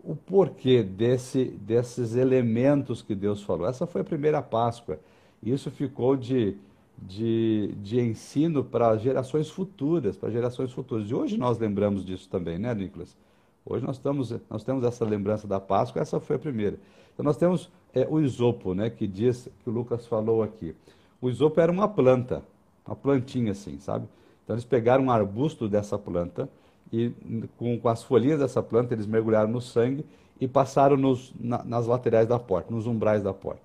o 0.03 0.15
porquê 0.15 0.83
desse, 0.83 1.45
desses 1.45 2.15
elementos 2.15 3.03
que 3.03 3.15
Deus 3.15 3.43
falou. 3.43 3.67
Essa 3.67 3.87
foi 3.87 4.01
a 4.01 4.05
primeira 4.05 4.41
Páscoa. 4.41 4.99
Isso 5.43 5.71
ficou 5.71 6.17
de, 6.17 6.57
de, 6.97 7.75
de 7.83 8.01
ensino 8.01 8.65
para 8.65 8.97
gerações 8.97 9.51
futuras, 9.51 10.17
para 10.17 10.31
gerações 10.31 10.73
futuras. 10.73 11.11
E 11.11 11.15
hoje 11.15 11.37
nós 11.37 11.59
lembramos 11.59 12.05
disso 12.05 12.29
também, 12.29 12.59
né, 12.59 12.73
Nicolas? 12.75 13.17
Hoje 13.65 13.85
nós, 13.85 13.97
estamos, 13.97 14.33
nós 14.49 14.63
temos 14.63 14.85
essa 14.85 15.05
lembrança 15.05 15.47
da 15.47 15.59
Páscoa, 15.59 16.01
essa 16.01 16.21
foi 16.21 16.37
a 16.37 16.39
primeira. 16.39 16.79
Então 17.13 17.25
nós 17.25 17.37
temos 17.37 17.69
é, 17.95 18.07
o 18.09 18.21
isopo, 18.21 18.75
né, 18.75 18.91
que 18.91 19.07
diz, 19.07 19.49
que 19.63 19.71
o 19.71 19.73
Lucas 19.73 20.07
falou 20.07 20.43
aqui. 20.43 20.75
O 21.21 21.29
isopo 21.29 21.61
era 21.61 21.73
uma 21.73 21.89
planta, 21.89 22.43
uma 22.87 22.95
plantinha 22.95 23.53
assim, 23.53 23.79
sabe? 23.79 24.07
Então 24.45 24.55
eles 24.55 24.65
pegaram 24.65 25.05
um 25.05 25.11
arbusto 25.11 25.69
dessa 25.69 25.99
planta 25.99 26.49
e 26.93 27.11
com, 27.57 27.79
com 27.79 27.89
as 27.89 28.03
folhinhas 28.03 28.39
dessa 28.39 28.63
planta 28.63 28.95
eles 28.95 29.07
mergulharam 29.07 29.49
no 29.49 29.61
sangue 29.61 30.05
e 30.41 30.47
passaram 30.47 30.97
nos, 30.97 31.35
na, 31.39 31.65
nas 31.65 31.87
laterais 31.87 32.29
da 32.29 32.39
porta, 32.39 32.73
nos 32.73 32.87
umbrais 32.87 33.23
da 33.23 33.33
porta. 33.35 33.63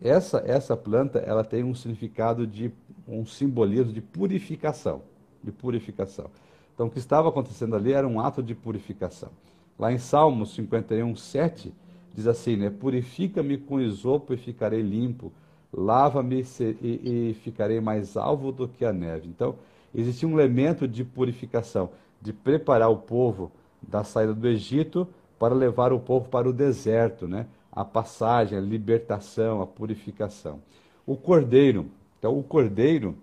Essa, 0.00 0.42
essa 0.46 0.76
planta 0.76 1.18
ela 1.18 1.42
tem 1.42 1.64
um 1.64 1.74
significado 1.74 2.46
de 2.46 2.70
um 3.08 3.24
simbolismo 3.24 3.92
de 3.92 4.00
purificação, 4.00 5.02
de 5.42 5.50
purificação. 5.50 6.26
Então, 6.74 6.86
o 6.86 6.90
que 6.90 6.98
estava 6.98 7.28
acontecendo 7.28 7.74
ali 7.74 7.92
era 7.92 8.06
um 8.06 8.20
ato 8.20 8.42
de 8.42 8.54
purificação. 8.54 9.30
Lá 9.78 9.92
em 9.92 9.98
Salmos 9.98 10.54
51, 10.54 11.16
7, 11.16 11.72
diz 12.16 12.26
assim, 12.26 12.56
né? 12.56 12.70
Purifica-me 12.70 13.58
com 13.58 13.78
isopo 13.78 14.32
e 14.32 14.38
ficarei 14.38 14.80
limpo, 14.80 15.30
lava-me 15.70 16.42
e, 16.80 17.30
e 17.30 17.34
ficarei 17.42 17.78
mais 17.78 18.16
alvo 18.16 18.50
do 18.50 18.66
que 18.66 18.86
a 18.86 18.92
neve. 18.92 19.28
Então, 19.28 19.54
existia 19.94 20.26
um 20.26 20.40
elemento 20.40 20.88
de 20.88 21.04
purificação, 21.04 21.90
de 22.22 22.32
preparar 22.32 22.90
o 22.90 22.96
povo 22.96 23.52
da 23.82 24.02
saída 24.02 24.32
do 24.32 24.48
Egito 24.48 25.06
para 25.38 25.54
levar 25.54 25.92
o 25.92 26.00
povo 26.00 26.30
para 26.30 26.48
o 26.48 26.52
deserto, 26.54 27.28
né? 27.28 27.46
A 27.70 27.84
passagem, 27.84 28.56
a 28.56 28.60
libertação, 28.62 29.60
a 29.60 29.66
purificação. 29.66 30.60
O 31.06 31.16
cordeiro, 31.16 31.86
então 32.18 32.36
o 32.38 32.42
cordeiro 32.42 33.14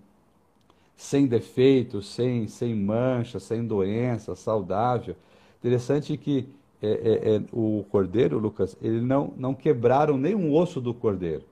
sem 0.96 1.26
defeitos, 1.26 2.08
sem, 2.08 2.46
sem 2.46 2.72
mancha, 2.76 3.40
sem 3.40 3.66
doença, 3.66 4.36
saudável. 4.36 5.16
Interessante 5.58 6.16
que 6.16 6.48
é, 6.84 7.32
é, 7.32 7.36
é, 7.36 7.42
o 7.52 7.84
cordeiro, 7.90 8.38
Lucas, 8.38 8.76
ele 8.82 9.00
não, 9.00 9.32
não 9.36 9.54
quebraram 9.54 10.16
nenhum 10.16 10.54
osso 10.54 10.80
do 10.80 10.92
cordeiro. 10.92 11.42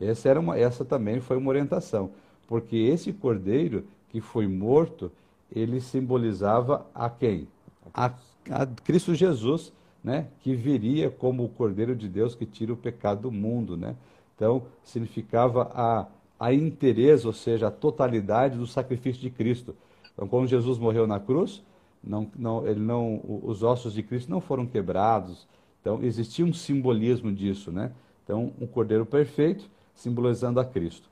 Essa, 0.00 0.28
era 0.28 0.40
uma, 0.40 0.58
essa 0.58 0.84
também 0.84 1.20
foi 1.20 1.36
uma 1.36 1.50
orientação, 1.50 2.10
porque 2.48 2.76
esse 2.76 3.12
cordeiro 3.12 3.84
que 4.10 4.20
foi 4.20 4.46
morto, 4.46 5.10
ele 5.54 5.80
simbolizava 5.80 6.86
a 6.94 7.08
quem? 7.08 7.46
A, 7.94 8.12
a 8.50 8.66
Cristo 8.66 9.14
Jesus, 9.14 9.72
né? 10.02 10.26
que 10.40 10.54
viria 10.54 11.10
como 11.10 11.44
o 11.44 11.48
cordeiro 11.48 11.94
de 11.94 12.08
Deus 12.08 12.34
que 12.34 12.44
tira 12.44 12.72
o 12.72 12.76
pecado 12.76 13.22
do 13.22 13.30
mundo. 13.30 13.76
Né? 13.76 13.94
Então, 14.34 14.64
significava 14.82 15.70
a 15.74 16.06
a 16.42 16.52
interesse, 16.52 17.24
ou 17.24 17.32
seja, 17.32 17.68
a 17.68 17.70
totalidade 17.70 18.58
do 18.58 18.66
sacrifício 18.66 19.22
de 19.22 19.30
Cristo. 19.30 19.76
Então, 20.12 20.26
quando 20.26 20.48
Jesus 20.48 20.76
morreu 20.76 21.06
na 21.06 21.20
cruz, 21.20 21.62
não, 22.02 22.30
não, 22.36 22.66
ele 22.66 22.80
não, 22.80 23.20
os 23.42 23.62
ossos 23.62 23.94
de 23.94 24.02
Cristo 24.02 24.30
não 24.30 24.40
foram 24.40 24.66
quebrados. 24.66 25.46
Então, 25.80 26.02
existia 26.02 26.44
um 26.44 26.52
simbolismo 26.52 27.32
disso, 27.32 27.70
né? 27.70 27.92
Então, 28.24 28.52
um 28.60 28.66
cordeiro 28.66 29.06
perfeito, 29.06 29.68
simbolizando 29.94 30.60
a 30.60 30.64
Cristo. 30.64 31.08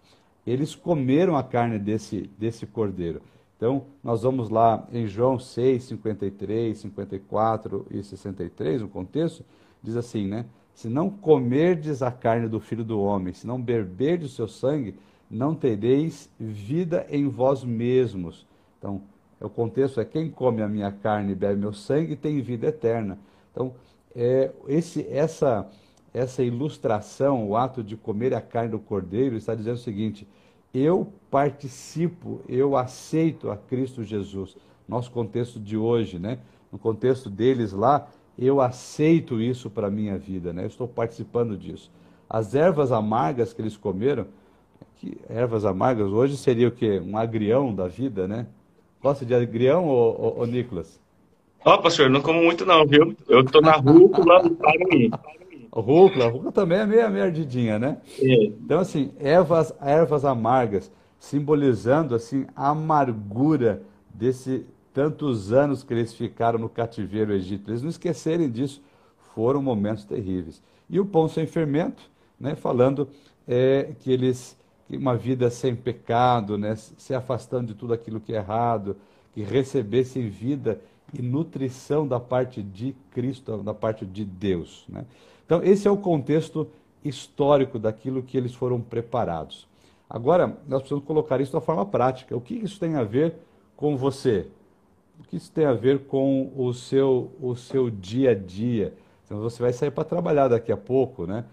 Eles 0.46 0.74
comeram 0.74 1.36
a 1.36 1.42
carne 1.42 1.78
desse, 1.78 2.30
desse 2.38 2.66
cordeiro. 2.66 3.20
Então, 3.56 3.84
nós 4.02 4.22
vamos 4.22 4.48
lá 4.48 4.88
em 4.90 5.06
João 5.06 5.38
6, 5.38 5.84
53, 5.84 6.78
54 6.78 7.86
e 7.90 8.02
63, 8.02 8.80
no 8.80 8.88
contexto, 8.88 9.44
diz 9.82 9.96
assim, 9.96 10.26
né? 10.26 10.46
Se 10.72 10.88
não 10.88 11.10
comerdes 11.10 12.00
a 12.00 12.10
carne 12.10 12.48
do 12.48 12.58
Filho 12.58 12.82
do 12.82 12.98
Homem, 13.00 13.34
se 13.34 13.46
não 13.46 13.60
beberdes 13.60 14.32
o 14.32 14.34
seu 14.34 14.48
sangue, 14.48 14.94
não 15.30 15.54
tereis 15.54 16.30
vida 16.38 17.06
em 17.10 17.28
vós 17.28 17.62
mesmos. 17.62 18.46
Então, 18.78 19.02
o 19.40 19.48
contexto 19.48 20.00
é 20.00 20.04
quem 20.04 20.30
come 20.30 20.62
a 20.62 20.68
minha 20.68 20.92
carne 20.92 21.32
e 21.32 21.34
bebe 21.34 21.60
meu 21.60 21.72
sangue 21.72 22.16
tem 22.16 22.40
vida 22.40 22.66
eterna. 22.66 23.18
Então, 23.50 23.72
é, 24.14 24.50
esse, 24.68 25.06
essa, 25.10 25.68
essa 26.12 26.42
ilustração, 26.42 27.48
o 27.48 27.56
ato 27.56 27.82
de 27.82 27.96
comer 27.96 28.34
a 28.34 28.40
carne 28.40 28.70
do 28.70 28.78
cordeiro, 28.78 29.36
está 29.36 29.54
dizendo 29.54 29.76
o 29.76 29.78
seguinte: 29.78 30.26
eu 30.74 31.12
participo, 31.30 32.40
eu 32.48 32.76
aceito 32.76 33.50
a 33.50 33.56
Cristo 33.56 34.04
Jesus. 34.04 34.56
Nosso 34.88 35.10
contexto 35.10 35.58
de 35.58 35.76
hoje, 35.76 36.18
né? 36.18 36.38
No 36.70 36.78
contexto 36.78 37.30
deles 37.30 37.72
lá, 37.72 38.08
eu 38.38 38.60
aceito 38.60 39.40
isso 39.40 39.70
para 39.70 39.86
a 39.86 39.90
minha 39.90 40.18
vida, 40.18 40.52
né? 40.52 40.64
Eu 40.64 40.68
estou 40.68 40.88
participando 40.88 41.56
disso. 41.56 41.90
As 42.28 42.54
ervas 42.54 42.92
amargas 42.92 43.52
que 43.52 43.62
eles 43.62 43.76
comeram 43.76 44.26
que 45.00 45.18
ervas 45.30 45.64
amargas 45.64 46.08
hoje 46.08 46.36
seria 46.36 46.68
o 46.68 46.70
quê? 46.70 47.00
Um 47.00 47.16
agrião 47.16 47.74
da 47.74 47.88
vida, 47.88 48.28
né? 48.28 48.46
Gosta 49.02 49.24
de 49.24 49.34
agrião, 49.34 49.88
ô, 49.88 50.38
ô, 50.38 50.42
ô 50.42 50.46
Nicolas? 50.46 51.00
Ó, 51.64 51.74
oh, 51.74 51.78
pastor, 51.82 52.08
não 52.08 52.20
como 52.20 52.42
muito 52.42 52.64
não, 52.64 52.86
viu? 52.86 53.14
Eu 53.28 53.44
tô 53.44 53.60
na 53.60 53.72
rúcula 53.72 54.42
do 54.42 54.50
Paraná. 54.50 55.18
Rúcula, 55.72 56.26
rúcula 56.26 56.50
também 56.50 56.78
é 56.80 56.86
meio 56.86 57.08
merdidinha, 57.10 57.78
né? 57.78 57.98
É. 58.18 58.44
Então, 58.46 58.80
assim, 58.80 59.12
ervas, 59.20 59.72
ervas 59.80 60.24
amargas, 60.24 60.90
simbolizando, 61.16 62.12
assim, 62.12 62.44
a 62.56 62.70
amargura 62.70 63.80
desse 64.12 64.66
tantos 64.92 65.52
anos 65.52 65.84
que 65.84 65.94
eles 65.94 66.12
ficaram 66.12 66.58
no 66.58 66.68
cativeiro 66.68 67.32
egípcio. 67.32 67.70
Eles 67.70 67.82
não 67.82 67.90
esquecerem 67.90 68.50
disso, 68.50 68.82
foram 69.34 69.62
momentos 69.62 70.04
terríveis. 70.04 70.60
E 70.88 70.98
o 70.98 71.06
pão 71.06 71.28
sem 71.28 71.46
fermento, 71.46 72.02
né, 72.38 72.56
falando 72.56 73.08
é, 73.46 73.92
que 74.00 74.10
eles 74.10 74.58
uma 74.96 75.16
vida 75.16 75.50
sem 75.50 75.74
pecado, 75.74 76.58
né? 76.58 76.74
se 76.76 77.14
afastando 77.14 77.68
de 77.68 77.74
tudo 77.74 77.92
aquilo 77.92 78.20
que 78.20 78.32
é 78.32 78.36
errado, 78.36 78.96
que 79.32 79.42
recebessem 79.42 80.28
vida 80.28 80.80
e 81.12 81.22
nutrição 81.22 82.06
da 82.06 82.20
parte 82.20 82.62
de 82.62 82.94
Cristo, 83.10 83.58
da 83.58 83.74
parte 83.74 84.04
de 84.06 84.24
Deus. 84.24 84.84
Né? 84.88 85.04
Então, 85.44 85.62
esse 85.62 85.86
é 85.88 85.90
o 85.90 85.96
contexto 85.96 86.68
histórico 87.04 87.78
daquilo 87.78 88.22
que 88.22 88.36
eles 88.36 88.54
foram 88.54 88.80
preparados. 88.80 89.66
Agora, 90.08 90.58
nós 90.66 90.80
precisamos 90.80 91.04
colocar 91.04 91.40
isso 91.40 91.52
da 91.52 91.60
forma 91.60 91.86
prática. 91.86 92.36
O 92.36 92.40
que 92.40 92.54
isso 92.54 92.78
tem 92.78 92.96
a 92.96 93.04
ver 93.04 93.34
com 93.76 93.96
você? 93.96 94.48
O 95.18 95.22
que 95.22 95.36
isso 95.36 95.50
tem 95.52 95.64
a 95.64 95.72
ver 95.72 96.00
com 96.00 96.52
o 96.56 96.72
seu, 96.72 97.30
o 97.40 97.54
seu 97.54 97.90
dia 97.90 98.30
a 98.30 98.34
dia? 98.34 98.94
Então, 99.24 99.38
você 99.40 99.62
vai 99.62 99.72
sair 99.72 99.90
para 99.90 100.04
trabalhar 100.04 100.48
daqui 100.48 100.72
a 100.72 100.76
pouco, 100.76 101.26
né? 101.26 101.44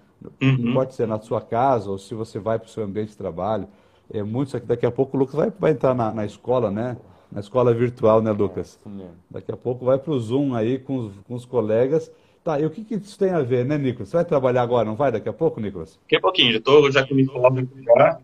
Uhum. 0.41 0.73
Pode 0.73 0.95
ser 0.95 1.07
na 1.07 1.19
sua 1.19 1.41
casa 1.41 1.89
ou 1.89 1.97
se 1.97 2.13
você 2.13 2.39
vai 2.39 2.57
para 2.57 2.67
o 2.67 2.69
seu 2.69 2.83
ambiente 2.83 3.09
de 3.09 3.17
trabalho. 3.17 3.67
É, 4.11 4.23
muitos 4.23 4.55
aqui, 4.55 4.65
daqui 4.65 4.85
a 4.85 4.91
pouco 4.91 5.17
o 5.17 5.19
Lucas 5.19 5.35
vai, 5.35 5.51
vai 5.59 5.71
entrar 5.71 5.93
na, 5.93 6.11
na 6.11 6.25
escola, 6.25 6.71
né? 6.71 6.97
Na 7.31 7.41
escola 7.41 7.73
virtual, 7.73 8.21
né, 8.21 8.31
Lucas? 8.31 8.79
É, 8.85 9.05
daqui 9.29 9.51
a 9.51 9.57
pouco 9.57 9.85
vai 9.85 9.97
para 9.97 10.11
o 10.11 10.19
Zoom 10.19 10.55
aí 10.55 10.79
com 10.79 10.97
os, 10.97 11.13
com 11.27 11.35
os 11.35 11.45
colegas. 11.45 12.11
Tá, 12.43 12.59
e 12.59 12.65
o 12.65 12.69
que, 12.69 12.83
que 12.83 12.95
isso 12.95 13.19
tem 13.19 13.31
a 13.31 13.41
ver, 13.41 13.65
né, 13.65 13.77
Nicolas? 13.77 14.07
Você 14.07 14.15
vai 14.15 14.25
trabalhar 14.25 14.61
agora, 14.61 14.85
não 14.85 14.95
vai? 14.95 15.11
Daqui 15.11 15.27
a 15.27 15.33
pouco, 15.33 15.59
Nicolas? 15.59 15.99
Daqui 16.03 16.15
a 16.15 16.21
pouquinho, 16.21 16.53
já, 16.53 16.61
tô, 16.61 16.89
já 16.89 17.05
com 17.05 17.13
o 17.13 17.17
uniforme 17.17 17.67
já. 17.85 18.19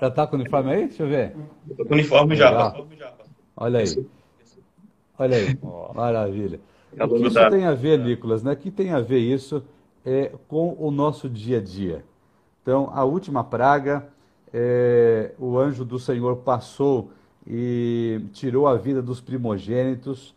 Já 0.00 0.10
tá 0.10 0.26
com 0.26 0.36
o 0.36 0.40
uniforme 0.40 0.72
aí? 0.72 0.86
Deixa 0.88 1.04
eu 1.04 1.08
ver. 1.08 1.36
Tô 1.76 1.84
com 1.84 1.90
o 1.90 1.94
uniforme 1.94 2.34
já. 2.34 2.74
Olha 3.56 3.78
aí. 3.78 4.06
Olha 5.16 5.36
aí. 5.36 5.58
Maravilha. 5.94 6.60
O 6.98 7.08
que 7.08 7.26
isso 7.28 7.50
tem 7.50 7.64
a 7.64 7.74
ver, 7.74 7.98
Nicolas, 7.98 8.42
né? 8.42 8.52
O 8.52 8.56
que 8.56 8.70
tem 8.70 8.90
a 8.90 9.00
ver 9.00 9.18
isso 9.18 9.62
é, 10.04 10.32
com 10.48 10.76
o 10.78 10.90
nosso 10.90 11.28
dia 11.28 11.58
a 11.58 11.60
dia? 11.62 12.04
Então, 12.62 12.90
a 12.92 13.04
última 13.04 13.42
praga, 13.42 14.08
é, 14.52 15.32
o 15.38 15.58
anjo 15.58 15.84
do 15.84 15.98
Senhor 15.98 16.36
passou 16.36 17.10
e 17.46 18.20
tirou 18.32 18.66
a 18.66 18.76
vida 18.76 19.00
dos 19.00 19.20
primogênitos. 19.20 20.34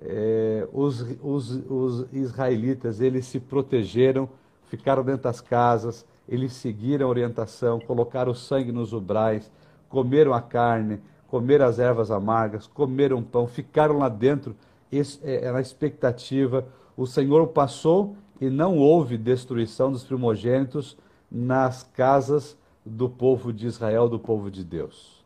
É, 0.00 0.68
os, 0.72 1.00
os, 1.22 1.50
os 1.68 2.06
israelitas, 2.12 3.00
eles 3.00 3.26
se 3.26 3.40
protegeram, 3.40 4.28
ficaram 4.66 5.02
dentro 5.02 5.22
das 5.22 5.40
casas, 5.40 6.04
eles 6.28 6.52
seguiram 6.52 7.06
a 7.06 7.10
orientação, 7.10 7.80
colocaram 7.80 8.34
sangue 8.34 8.72
nos 8.72 8.92
ubrais, 8.92 9.50
comeram 9.88 10.34
a 10.34 10.40
carne, 10.40 11.00
comeram 11.28 11.66
as 11.66 11.78
ervas 11.78 12.10
amargas, 12.10 12.66
comeram 12.66 13.22
pão, 13.22 13.46
ficaram 13.46 13.98
lá 13.98 14.08
dentro 14.08 14.54
es- 14.90 15.20
é, 15.22 15.50
na 15.50 15.60
expectativa. 15.60 16.66
O 16.96 17.06
Senhor 17.06 17.48
passou 17.48 18.16
e 18.46 18.50
não 18.50 18.78
houve 18.78 19.16
destruição 19.16 19.90
dos 19.90 20.04
primogênitos 20.04 20.96
nas 21.30 21.82
casas 21.82 22.56
do 22.84 23.08
povo 23.08 23.52
de 23.52 23.66
Israel, 23.66 24.08
do 24.08 24.18
povo 24.18 24.50
de 24.50 24.62
Deus. 24.64 25.24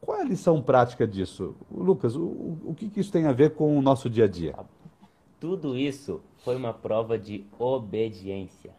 Qual 0.00 0.16
é 0.18 0.22
a 0.22 0.24
lição 0.24 0.62
prática 0.62 1.06
disso? 1.06 1.54
Lucas, 1.70 2.16
o, 2.16 2.22
o- 2.64 2.74
que, 2.76 2.88
que 2.88 3.00
isso 3.00 3.12
tem 3.12 3.26
a 3.26 3.32
ver 3.32 3.50
com 3.54 3.76
o 3.76 3.82
nosso 3.82 4.08
dia 4.08 4.24
a 4.24 4.28
dia? 4.28 4.54
Tudo 5.38 5.76
isso 5.76 6.20
foi 6.44 6.56
uma 6.56 6.72
prova 6.72 7.18
de 7.18 7.44
obediência. 7.58 8.72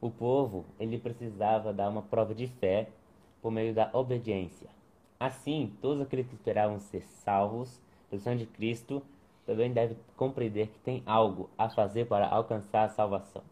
O 0.00 0.10
povo, 0.10 0.64
ele 0.78 0.98
precisava 0.98 1.72
dar 1.72 1.88
uma 1.88 2.02
prova 2.02 2.34
de 2.34 2.46
fé 2.46 2.88
por 3.40 3.50
meio 3.50 3.74
da 3.74 3.90
obediência. 3.92 4.68
Assim, 5.18 5.72
todos 5.80 6.00
aqueles 6.02 6.26
que 6.26 6.34
esperavam 6.34 6.78
ser 6.80 7.02
salvos 7.02 7.80
pelo 8.08 8.20
sangue 8.20 8.44
de 8.44 8.46
Cristo 8.46 9.02
também 9.50 9.72
devem 9.72 9.96
compreender 10.16 10.68
que 10.68 10.78
tem 10.78 11.02
algo 11.04 11.50
a 11.58 11.68
fazer 11.68 12.06
para 12.06 12.28
alcançar 12.28 12.84
a 12.84 12.88
salvação. 12.88 13.42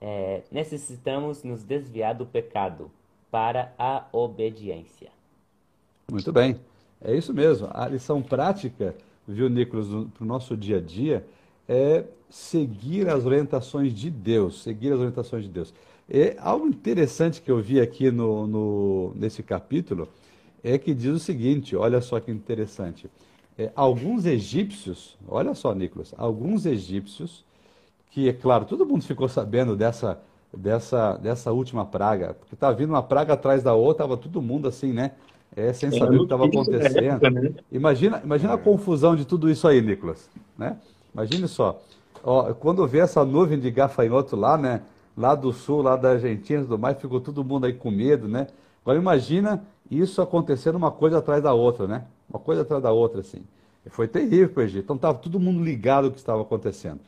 É, 0.00 0.44
necessitamos 0.52 1.42
nos 1.42 1.64
desviar 1.64 2.14
do 2.14 2.24
pecado 2.24 2.90
para 3.32 3.74
a 3.78 4.06
obediência. 4.12 5.10
Muito 6.10 6.32
bem, 6.32 6.56
é 7.02 7.14
isso 7.16 7.32
mesmo. 7.34 7.68
A 7.72 7.86
lição 7.88 8.22
prática, 8.22 8.94
viu, 9.26 9.48
Nicolas, 9.48 9.86
para 10.14 10.24
o 10.24 10.26
nosso 10.26 10.56
dia 10.56 10.78
a 10.78 10.80
dia 10.80 11.24
é 11.68 12.04
seguir 12.30 13.08
as 13.08 13.24
orientações 13.26 13.92
de 13.92 14.10
Deus, 14.10 14.62
seguir 14.62 14.92
as 14.92 14.98
orientações 14.98 15.44
de 15.44 15.50
Deus. 15.50 15.74
É 16.08 16.36
algo 16.38 16.66
interessante 16.66 17.42
que 17.42 17.50
eu 17.50 17.60
vi 17.60 17.80
aqui 17.80 18.10
no, 18.10 18.46
no- 18.46 19.12
nesse 19.14 19.42
capítulo 19.42 20.08
é 20.64 20.78
que 20.78 20.94
diz 20.94 21.12
o 21.14 21.18
seguinte: 21.18 21.76
olha 21.76 22.00
só 22.00 22.18
que 22.20 22.30
interessante. 22.30 23.10
É, 23.58 23.72
alguns 23.74 24.24
egípcios, 24.24 25.18
olha 25.26 25.52
só, 25.52 25.74
Nicolas, 25.74 26.14
alguns 26.16 26.64
egípcios 26.64 27.44
que, 28.12 28.28
é 28.28 28.32
claro, 28.32 28.64
todo 28.64 28.86
mundo 28.86 29.02
ficou 29.02 29.28
sabendo 29.28 29.74
dessa, 29.74 30.20
dessa, 30.56 31.16
dessa 31.16 31.50
última 31.50 31.84
praga, 31.84 32.34
porque 32.34 32.54
estava 32.54 32.76
vindo 32.76 32.90
uma 32.90 33.02
praga 33.02 33.32
atrás 33.32 33.60
da 33.60 33.74
outra, 33.74 34.04
estava 34.04 34.16
todo 34.16 34.40
mundo 34.40 34.68
assim, 34.68 34.92
né? 34.92 35.10
É, 35.56 35.72
sem 35.72 35.90
Tem 35.90 35.98
saber 35.98 36.16
o 36.16 36.18
que 36.20 36.24
estava 36.26 36.46
acontecendo. 36.46 37.04
época, 37.04 37.30
né? 37.30 37.52
Imagina, 37.72 38.20
imagina 38.22 38.54
a 38.54 38.58
confusão 38.58 39.16
de 39.16 39.24
tudo 39.24 39.50
isso 39.50 39.66
aí, 39.66 39.80
Nicolas, 39.82 40.30
né? 40.56 40.76
Imagine 41.12 41.48
só, 41.48 41.82
ó, 42.22 42.54
quando 42.54 42.86
vê 42.86 43.00
essa 43.00 43.24
nuvem 43.24 43.58
de 43.58 43.72
gafanhoto 43.72 44.36
lá, 44.36 44.56
né? 44.56 44.82
Lá 45.16 45.34
do 45.34 45.52
sul, 45.52 45.82
lá 45.82 45.96
da 45.96 46.10
Argentina 46.10 46.60
e 46.60 46.62
tudo 46.62 46.78
mais, 46.78 46.96
ficou 47.00 47.20
todo 47.20 47.42
mundo 47.42 47.66
aí 47.66 47.72
com 47.72 47.90
medo, 47.90 48.28
né? 48.28 48.46
Agora 48.84 48.96
imagina 48.96 49.64
isso 49.90 50.22
acontecendo 50.22 50.76
uma 50.76 50.92
coisa 50.92 51.18
atrás 51.18 51.42
da 51.42 51.52
outra, 51.52 51.88
né? 51.88 52.04
Uma 52.28 52.38
coisa 52.38 52.62
atrás 52.62 52.82
da 52.82 52.92
outra, 52.92 53.20
assim. 53.20 53.42
E 53.84 53.90
foi 53.90 54.06
terrível 54.06 54.50
para 54.50 54.60
o 54.60 54.64
Egito. 54.64 54.84
Então 54.84 54.96
estava 54.96 55.18
todo 55.18 55.40
mundo 55.40 55.62
ligado 55.62 56.06
ao 56.06 56.10
que 56.10 56.18
estava 56.18 56.42
acontecendo. 56.42 57.00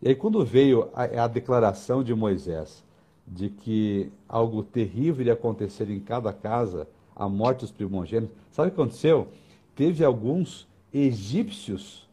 E 0.00 0.08
aí 0.08 0.14
quando 0.14 0.44
veio 0.44 0.88
a, 0.94 1.24
a 1.24 1.28
declaração 1.28 2.02
de 2.02 2.14
Moisés 2.14 2.82
de 3.26 3.48
que 3.48 4.10
algo 4.28 4.62
terrível 4.62 5.20
iria 5.20 5.32
acontecer 5.32 5.88
em 5.90 6.00
cada 6.00 6.32
casa, 6.32 6.88
a 7.14 7.28
morte 7.28 7.60
dos 7.60 7.70
primogênitos, 7.70 8.36
sabe 8.50 8.68
o 8.68 8.70
que 8.72 8.80
aconteceu? 8.80 9.28
Teve 9.76 10.04
alguns 10.04 10.68
egípcios 10.92 12.08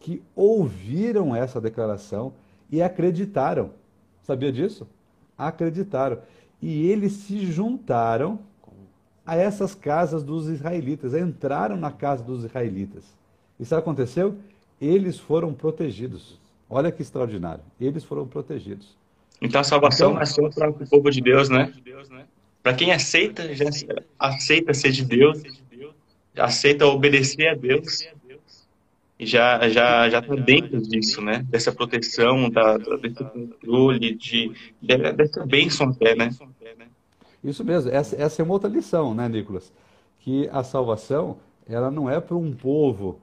que 0.00 0.22
ouviram 0.34 1.34
essa 1.34 1.60
declaração 1.60 2.32
e 2.70 2.82
acreditaram. 2.82 3.70
Sabia 4.22 4.50
disso? 4.50 4.86
Acreditaram. 5.36 6.18
E 6.60 6.86
eles 6.88 7.12
se 7.12 7.46
juntaram 7.46 8.38
a 9.26 9.36
essas 9.36 9.74
casas 9.74 10.22
dos 10.22 10.48
israelitas, 10.48 11.14
entraram 11.14 11.76
na 11.76 11.90
casa 11.90 12.22
dos 12.22 12.44
israelitas. 12.44 13.04
E 13.58 13.64
sabe 13.64 13.80
o 13.80 13.84
que 13.84 13.90
aconteceu? 13.90 14.36
Eles 14.80 15.18
foram 15.18 15.52
protegidos. 15.54 16.38
Olha 16.68 16.90
que 16.92 17.02
extraordinário. 17.02 17.62
Eles 17.80 18.04
foram 18.04 18.26
protegidos. 18.26 18.96
Então 19.40 19.60
a 19.60 19.64
salvação 19.64 20.08
Então- 20.08 20.14
não 20.16 20.22
é 20.22 20.26
só 20.26 20.48
para 20.50 20.70
o 20.70 20.88
povo 20.88 21.10
de 21.10 21.20
Deus, 21.20 21.48
né? 21.48 21.72
Para 22.62 22.74
quem 22.74 22.92
aceita, 22.92 23.54
já 23.54 23.66
aceita 24.18 24.72
ser 24.72 24.90
de 24.90 25.04
Deus, 25.04 25.42
já 26.34 26.44
aceita 26.44 26.86
obedecer 26.86 27.48
a 27.48 27.54
Deus, 27.54 28.08
e 29.18 29.26
já 29.26 29.68
já 29.68 30.08
já 30.08 30.18
está 30.18 30.34
dentro 30.34 30.80
disso, 30.82 31.20
né? 31.20 31.44
Dessa 31.48 31.70
proteção, 31.72 32.48
da, 32.50 32.76
desse 32.78 33.22
controle, 33.22 34.14
de, 34.14 34.50
de- 34.82 35.12
dessa 35.12 35.44
bênção 35.46 35.90
até, 35.90 36.14
né? 36.16 36.30
Isso 37.44 37.62
mesmo, 37.62 37.90
essa, 37.90 38.16
essa 38.20 38.40
é 38.40 38.42
uma 38.42 38.54
outra 38.54 38.70
lição, 38.70 39.14
né, 39.14 39.28
Nicolas? 39.28 39.70
Que 40.20 40.48
a 40.50 40.64
salvação, 40.64 41.36
ela 41.68 41.90
não 41.90 42.08
é 42.08 42.18
para 42.18 42.36
um 42.36 42.52
povo 42.52 43.18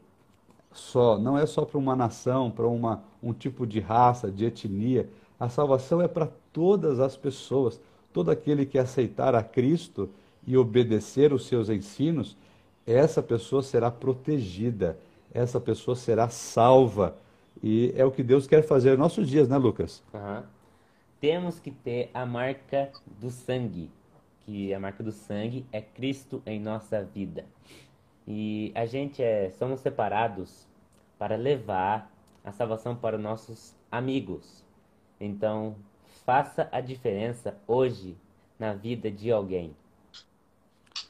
só, 0.71 1.17
não 1.17 1.37
é 1.37 1.45
só 1.45 1.65
para 1.65 1.77
uma 1.77 1.95
nação, 1.95 2.51
para 2.51 2.67
uma, 2.67 3.03
um 3.21 3.33
tipo 3.33 3.65
de 3.65 3.79
raça, 3.79 4.31
de 4.31 4.45
etnia. 4.45 5.09
A 5.39 5.49
salvação 5.49 6.01
é 6.01 6.07
para 6.07 6.29
todas 6.53 6.99
as 6.99 7.17
pessoas. 7.17 7.81
Todo 8.13 8.29
aquele 8.29 8.65
que 8.65 8.77
aceitar 8.77 9.33
a 9.33 9.43
Cristo 9.43 10.09
e 10.45 10.55
obedecer 10.55 11.33
os 11.33 11.47
seus 11.47 11.69
ensinos, 11.69 12.37
essa 12.85 13.21
pessoa 13.21 13.63
será 13.63 13.89
protegida, 13.89 14.97
essa 15.33 15.59
pessoa 15.59 15.95
será 15.95 16.29
salva. 16.29 17.15
E 17.63 17.93
é 17.95 18.05
o 18.05 18.11
que 18.11 18.23
Deus 18.23 18.47
quer 18.47 18.63
fazer 18.63 18.91
nos 18.91 18.99
nossos 18.99 19.27
dias, 19.27 19.47
né, 19.47 19.57
Lucas? 19.57 20.03
Aham. 20.13 20.43
Temos 21.19 21.59
que 21.59 21.69
ter 21.69 22.09
a 22.15 22.25
marca 22.25 22.91
do 23.19 23.29
sangue, 23.29 23.91
que 24.45 24.73
a 24.73 24.79
marca 24.79 25.03
do 25.03 25.11
sangue 25.11 25.65
é 25.71 25.81
Cristo 25.81 26.41
em 26.45 26.59
nossa 26.59 27.03
vida. 27.03 27.45
E 28.27 28.71
a 28.75 28.85
gente 28.85 29.21
é, 29.21 29.49
somos 29.51 29.79
separados 29.79 30.67
para 31.17 31.35
levar 31.35 32.11
a 32.43 32.51
salvação 32.51 32.95
para 32.95 33.17
os 33.17 33.21
nossos 33.21 33.75
amigos. 33.91 34.63
Então, 35.19 35.75
faça 36.25 36.67
a 36.71 36.81
diferença 36.81 37.57
hoje 37.67 38.15
na 38.57 38.73
vida 38.73 39.11
de 39.11 39.31
alguém. 39.31 39.75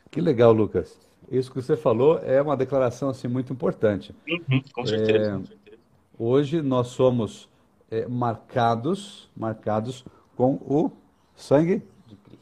Que 0.10 0.20
legal, 0.20 0.52
Lucas. 0.52 1.00
Isso 1.30 1.50
que 1.52 1.62
você 1.62 1.78
falou 1.78 2.20
é 2.20 2.42
uma 2.42 2.58
declaração 2.58 3.10
assim 3.10 3.28
muito 3.28 3.54
importante. 3.54 4.14
Uhum, 4.28 4.62
com 4.74 4.86
certeza. 4.86 5.42
Hoje 6.18 6.62
nós 6.62 6.88
somos 6.88 7.50
é, 7.90 8.08
marcados, 8.08 9.30
marcados 9.36 10.06
com 10.36 10.56
o 10.56 10.92
sangue, 11.36 11.82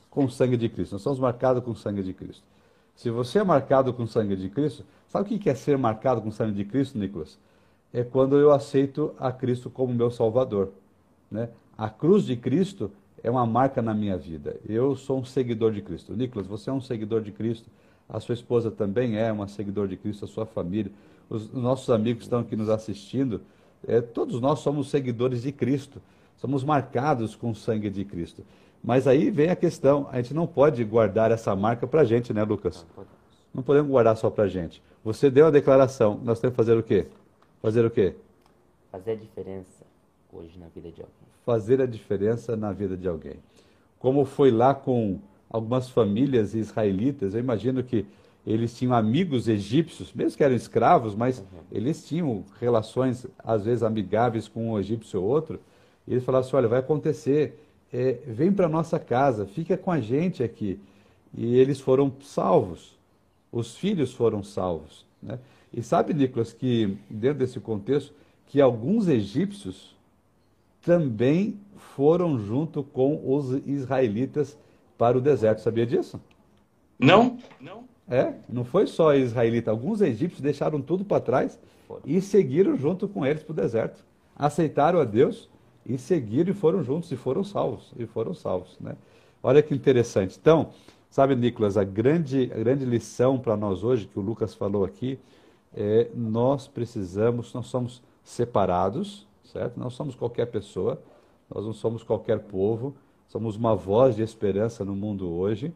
com 0.10 0.26
o 0.26 0.30
sangue 0.30 0.58
de 0.58 0.70
Cristo. 0.70 0.94
Nós 0.94 1.02
somos 1.02 1.20
marcados 1.20 1.64
com 1.64 1.72
o 1.72 1.76
sangue 1.76 2.04
de 2.04 2.14
Cristo. 2.14 2.44
Se 2.96 3.10
você 3.10 3.40
é 3.40 3.44
marcado 3.44 3.94
com 3.94 4.04
o 4.04 4.08
sangue 4.08 4.36
de 4.36 4.50
Cristo, 4.50 4.84
sabe 5.08 5.34
o 5.34 5.40
que 5.40 5.50
é 5.50 5.56
ser 5.56 5.78
marcado 5.78 6.22
com 6.22 6.30
o 6.30 6.32
sangue 6.32 6.54
de 6.54 6.66
Cristo, 6.66 6.98
Nicolas? 6.98 7.38
É 7.94 8.04
quando 8.04 8.38
eu 8.38 8.52
aceito 8.52 9.14
a 9.18 9.32
Cristo 9.32 9.70
como 9.70 9.94
meu 9.94 10.12
Salvador, 10.12 10.72
né? 11.32 11.50
A 11.78 11.90
cruz 11.90 12.26
de 12.26 12.36
Cristo 12.36 12.92
é 13.24 13.32
uma 13.32 13.46
marca 13.46 13.82
na 13.82 13.94
minha 13.94 14.18
vida. 14.18 14.60
Eu 14.68 14.96
sou 14.96 15.20
um 15.20 15.26
seguidor 15.26 15.72
de 15.72 15.82
Cristo. 15.82 16.14
Nicolas, 16.14 16.46
você 16.46 16.70
é 16.70 16.74
um 16.74 16.82
seguidor 16.82 17.22
de 17.22 17.32
Cristo. 17.32 17.70
A 18.08 18.20
sua 18.20 18.34
esposa 18.34 18.70
também 18.70 19.18
é 19.18 19.32
uma 19.32 19.48
seguidor 19.48 19.88
de 19.88 19.96
Cristo, 19.96 20.26
a 20.26 20.28
sua 20.28 20.46
família. 20.46 20.92
Os 21.30 21.46
os 21.46 21.62
nossos 21.62 21.90
amigos 21.90 22.20
que 22.20 22.24
estão 22.26 22.40
aqui 22.40 22.56
nos 22.56 22.70
assistindo, 22.70 23.42
é, 23.88 24.02
todos 24.02 24.42
nós 24.42 24.60
somos 24.60 24.90
seguidores 24.90 25.44
de 25.44 25.52
Cristo. 25.52 26.02
Somos 26.38 26.64
marcados 26.64 27.36
com 27.36 27.52
o 27.52 27.56
sangue 27.56 27.90
de 27.90 28.04
Cristo. 28.04 28.44
Mas 28.84 29.08
aí 29.08 29.30
vem 29.30 29.50
a 29.50 29.56
questão: 29.56 30.08
a 30.12 30.18
gente 30.22 30.34
não 30.34 30.48
pode 30.48 30.84
guardar 30.84 31.32
essa 31.32 31.56
marca 31.56 31.86
para 31.88 32.02
a 32.02 32.06
gente, 32.06 32.34
né, 32.34 32.44
Lucas? 32.44 32.86
Não 33.54 33.64
podemos 33.64 33.90
guardar 33.90 34.16
só 34.18 34.30
para 34.30 34.46
a 34.46 34.48
gente. 34.48 34.82
Você 35.04 35.30
deu 35.30 35.48
a 35.48 35.52
declaração, 35.52 36.20
nós 36.24 36.40
temos 36.40 36.54
que 36.54 36.58
fazer 36.58 36.78
o 36.78 36.84
quê? 36.84 37.08
Fazer 37.62 37.86
o 37.86 37.90
quê? 37.92 38.16
Fazer 38.92 39.12
a 39.12 39.16
diferença 39.16 39.86
hoje 40.32 40.58
na 40.60 40.68
vida 40.68 40.92
de 40.92 41.02
alguém. 41.02 41.30
fazer 41.46 41.82
a 41.82 41.86
diferença 41.88 42.56
na 42.56 42.72
vida 42.72 42.96
de 42.96 43.08
alguém. 43.08 43.38
Como 43.98 44.24
foi 44.24 44.52
lá 44.52 44.74
com 44.74 45.20
algumas 45.50 45.90
famílias 45.90 46.54
israelitas, 46.54 47.34
eu 47.34 47.40
imagino 47.40 47.84
que 47.84 48.06
eles 48.46 48.76
tinham 48.78 48.94
amigos 48.94 49.48
egípcios, 49.48 50.14
mesmo 50.14 50.38
que 50.38 50.44
eram 50.44 50.56
escravos, 50.56 51.16
mas 51.16 51.44
eles 51.72 52.08
tinham 52.08 52.44
relações, 52.60 53.26
às 53.40 53.66
vezes, 53.66 53.84
amigáveis 53.84 54.48
com 54.48 54.72
um 54.72 54.80
egípcio 54.80 55.22
ou 55.22 55.28
outro. 55.28 55.60
E 56.08 56.14
eles 56.14 56.24
falaram 56.24 56.46
assim: 56.46 56.56
olha, 56.56 56.68
vai 56.68 56.80
acontecer, 56.80 57.60
é, 57.92 58.20
vem 58.26 58.52
para 58.52 58.70
nossa 58.70 59.00
casa, 59.00 59.46
fica 59.46 59.78
com 59.78 59.92
a 59.92 60.00
gente 60.00 60.44
aqui. 60.44 60.80
e 61.34 61.58
eles 61.58 61.80
foram 61.80 62.12
salvos. 62.22 62.98
Os 63.52 63.76
filhos 63.78 64.14
foram 64.14 64.44
salvos. 64.44 65.06
Né? 65.22 65.40
E 65.74 65.82
sabe, 65.84 66.14
Nicolas, 66.14 66.54
que 66.54 66.98
dentro 67.10 67.40
desse 67.40 67.60
contexto, 67.60 68.14
que 68.48 68.60
alguns 68.60 69.08
egípcios 69.08 69.96
também 70.82 71.60
foram 71.96 72.40
junto 72.40 72.84
com 72.84 73.22
os 73.24 73.52
israelitas 73.68 74.58
para 74.98 75.18
o 75.18 75.22
deserto. 75.22 75.62
Sabia 75.62 75.86
disso? 75.86 76.20
Não, 76.98 77.38
não. 77.60 77.84
É, 78.10 78.34
não 78.48 78.66
foi 78.66 78.88
só 78.88 79.14
israelita. 79.14 79.70
Alguns 79.70 80.02
egípcios 80.02 80.42
deixaram 80.42 80.82
tudo 80.82 81.06
para 81.06 81.22
trás 81.22 81.60
e 82.06 82.20
seguiram 82.22 82.76
junto 82.76 83.08
com 83.08 83.26
eles 83.26 83.44
para 83.44 83.54
o 83.54 83.56
deserto. 83.56 84.04
Aceitaram 84.36 85.00
a 85.00 85.06
Deus 85.06 85.48
e 85.86 85.98
seguiram 85.98 86.52
e 86.52 86.54
foram 86.54 86.84
juntos 86.84 87.12
e 87.12 87.16
foram 87.16 87.44
salvos. 87.44 87.92
E 87.98 88.06
foram 88.06 88.34
salvos, 88.34 88.78
né? 88.80 88.96
Olha 89.42 89.62
que 89.62 89.74
interessante. 89.74 90.38
Então, 90.40 90.72
sabe, 91.10 91.36
Nicolas, 91.36 91.78
a 91.78 91.84
grande, 91.84 92.52
a 92.54 92.58
grande 92.58 92.86
lição 92.86 93.40
para 93.40 93.56
nós 93.56 93.84
hoje, 93.84 94.08
que 94.08 94.20
o 94.20 94.22
Lucas 94.22 94.54
falou 94.54 94.84
aqui, 94.84 95.18
é 95.74 96.10
nós 96.14 96.68
precisamos, 96.68 97.54
nós 97.54 97.68
somos 97.68 98.02
separados, 98.24 99.28
certo? 99.44 99.80
Não 99.80 99.90
somos 99.90 100.16
qualquer 100.16 100.48
pessoa, 100.48 101.02
nós 101.54 101.66
não 101.66 101.74
somos 101.74 102.04
qualquer 102.04 102.40
povo, 102.40 102.94
somos 103.28 103.56
uma 103.56 103.76
voz 103.76 104.16
de 104.16 104.22
esperança 104.22 104.84
no 104.84 104.96
mundo 104.96 105.30
hoje 105.30 105.74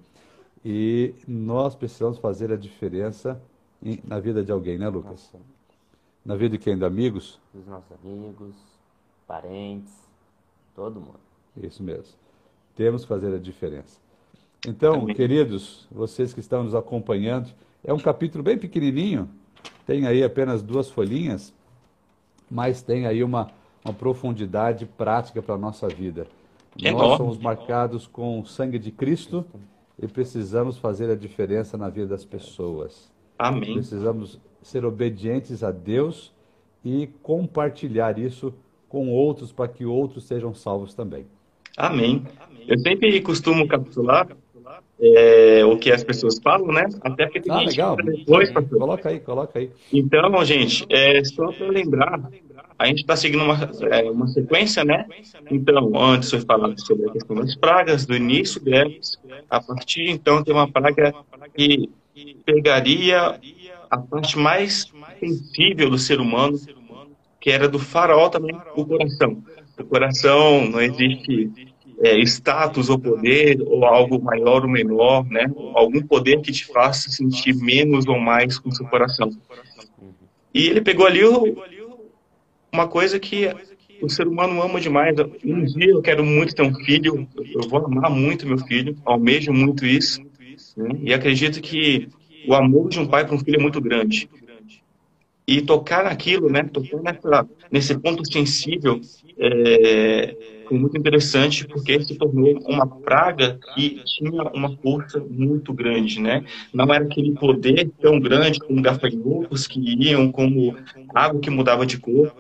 e 0.66 1.14
nós 1.28 1.76
precisamos 1.76 2.18
fazer 2.18 2.52
a 2.52 2.56
diferença 2.56 3.42
na 4.04 4.20
vida 4.20 4.44
de 4.44 4.52
alguém, 4.52 4.78
né, 4.78 4.88
Lucas? 4.88 5.12
Nossa. 5.12 5.38
Na 6.26 6.36
vida 6.36 6.58
de 6.58 6.64
quem? 6.64 6.78
De 6.78 6.86
amigos? 6.86 7.40
Dos 7.54 7.68
nossos 7.68 7.92
amigos, 8.02 8.56
parentes, 9.28 9.94
todo 10.76 11.00
mundo. 11.00 11.20
Isso 11.62 11.84
mesmo. 11.84 12.16
Temos 12.76 13.04
que 13.04 13.08
fazer 13.08 13.34
a 13.34 13.40
diferença. 13.40 14.00
Então, 14.68 15.02
Amém. 15.02 15.16
queridos, 15.16 15.88
vocês 15.92 16.34
que 16.34 16.40
estão 16.40 16.64
nos 16.64 16.74
acompanhando, 16.74 17.52
é 17.84 17.94
um 17.94 18.00
capítulo 18.00 18.44
bem 18.44 18.58
pequenininho, 18.58 19.30
tem 19.86 20.08
aí 20.08 20.24
apenas 20.24 20.62
duas 20.62 20.90
folhinhas, 20.90 21.54
mas 22.50 22.82
tem 22.82 23.06
aí 23.06 23.24
uma, 23.24 23.52
uma 23.84 23.94
profundidade 23.94 24.86
prática 24.86 25.42
para 25.42 25.56
a 25.56 25.58
nossa 25.58 25.88
vida. 25.88 26.28
É 26.82 26.92
Nós 26.92 27.02
bom. 27.02 27.18
somos 27.18 27.38
marcados 27.38 28.08
com 28.08 28.40
o 28.40 28.46
sangue 28.46 28.80
de 28.80 28.92
Cristo 28.92 29.46
e 30.02 30.08
precisamos 30.08 30.78
fazer 30.78 31.10
a 31.10 31.16
diferença 31.16 31.78
na 31.78 31.90
vida 31.90 32.08
das 32.08 32.26
pessoas. 32.26 33.12
Amém. 33.38 33.74
Precisamos 33.76 34.40
ser 34.62 34.86
obedientes 34.86 35.64
a 35.64 35.72
Deus 35.72 36.34
e 36.84 37.08
compartilhar 37.22 38.18
isso 38.18 38.54
com 38.94 39.10
outros 39.10 39.52
para 39.52 39.68
que 39.68 39.84
outros 39.88 40.26
sejam 40.26 40.54
salvos 40.54 40.94
também. 40.94 41.26
Amém. 41.76 42.22
Eu 42.68 42.78
sempre 42.78 43.20
costumo 43.22 43.68
capitular 43.68 44.28
é, 45.02 45.66
o 45.66 45.80
que 45.80 45.92
as 45.92 46.04
pessoas 46.04 46.38
falam, 46.38 46.68
né? 46.68 46.86
Até 47.02 47.26
porque 47.26 47.42
tem 47.42 47.52
ah, 47.52 47.62
legal. 47.62 47.96
depois, 47.96 48.52
pastor. 48.52 48.78
Coloca 48.78 49.10
aí, 49.10 49.20
coloca 49.20 49.58
aí. 49.58 49.72
Então, 49.92 50.46
gente, 50.46 50.86
é, 50.92 51.24
só 51.24 51.52
para 51.52 51.70
lembrar, 51.70 52.22
a 52.78 52.86
gente 52.86 53.00
está 53.00 53.16
seguindo 53.16 53.44
uma, 53.44 53.58
é, 53.90 54.04
uma 54.12 54.28
sequência, 54.28 54.84
né? 54.86 55.08
Então, 55.50 55.92
antes 56.00 56.30
foi 56.30 56.42
falado 56.42 56.80
sobre 56.80 57.10
a 57.10 57.14
questão 57.14 57.36
das 57.36 57.56
pragas, 57.56 58.06
do 58.06 58.16
início 58.16 58.64
delas, 58.64 59.18
a 59.50 59.60
partir 59.60 60.08
então 60.08 60.44
tem 60.44 60.54
uma 60.54 60.72
praga 60.72 61.16
que 61.58 61.90
pegaria 62.46 63.40
a 63.90 63.98
parte 63.98 64.38
mais 64.38 64.86
sensível 65.20 65.90
do 65.90 65.98
ser 65.98 66.20
humano, 66.20 66.60
que 67.44 67.52
era 67.52 67.68
do 67.68 67.78
faraó 67.78 68.30
também, 68.30 68.56
o 68.74 68.86
coração. 68.86 69.44
O 69.78 69.84
coração 69.84 70.66
não 70.66 70.80
existe 70.80 71.52
é, 72.00 72.18
status 72.22 72.90
ou 72.90 72.98
poder, 72.98 73.62
ou 73.68 73.84
algo 73.84 74.18
maior 74.24 74.64
ou 74.64 74.70
menor, 74.70 75.26
né? 75.26 75.52
Algum 75.76 76.02
poder 76.08 76.40
que 76.40 76.54
te 76.54 76.66
faça 76.66 77.10
sentir 77.10 77.54
menos 77.54 78.08
ou 78.08 78.18
mais 78.18 78.58
com 78.58 78.70
o 78.70 78.72
seu 78.74 78.86
coração. 78.86 79.30
E 80.54 80.68
ele 80.68 80.80
pegou 80.80 81.06
ali 81.06 81.20
uma 82.72 82.88
coisa 82.88 83.20
que 83.20 83.54
o 84.02 84.08
ser 84.08 84.26
humano 84.26 84.62
ama 84.62 84.80
demais. 84.80 85.14
Um 85.44 85.66
dia 85.66 85.90
eu 85.90 86.02
quero 86.02 86.24
muito 86.24 86.56
ter 86.56 86.64
um 86.64 86.74
filho, 86.74 87.28
eu 87.54 87.68
vou 87.68 87.86
amar 87.86 88.10
muito 88.10 88.48
meu 88.48 88.58
filho, 88.60 88.96
almejo 89.04 89.52
muito 89.52 89.86
isso. 89.86 90.22
Né? 90.78 90.92
E 91.02 91.14
acredito 91.14 91.60
que 91.60 92.08
o 92.48 92.54
amor 92.54 92.88
de 92.88 93.02
um 93.02 93.06
pai 93.06 93.26
para 93.26 93.36
um 93.36 93.40
filho 93.40 93.60
é 93.60 93.62
muito 93.62 93.82
grande. 93.82 94.30
E 95.46 95.62
tocar 95.62 96.06
naquilo, 96.06 96.50
né? 96.50 96.64
Tocar 96.64 97.02
nessa, 97.02 97.50
nesse 97.72 97.98
ponto 98.00 98.26
sensível 98.32 99.02
é, 99.38 100.36
foi 100.68 100.78
muito 100.78 100.98
interessante 100.98 101.68
porque 101.68 102.02
se 102.02 102.16
tornou 102.16 102.60
uma 102.66 102.88
praga 102.88 103.60
que 103.74 104.02
tinha 104.06 104.44
uma 104.54 104.76
força 104.78 105.20
muito 105.20 105.74
grande, 105.74 106.22
né? 106.22 106.46
Não 106.74 106.92
era 106.94 107.04
aquele 107.04 107.34
poder 107.34 107.92
tão 108.02 108.20
grande 108.20 108.60
como 108.60 108.82
gafanhotos 108.82 109.68
que 109.68 109.80
iam, 109.80 110.32
como 110.32 110.76
água 111.14 111.40
que 111.40 111.50
mudava 111.50 111.86
de 111.86 111.98
cor, 111.98 112.34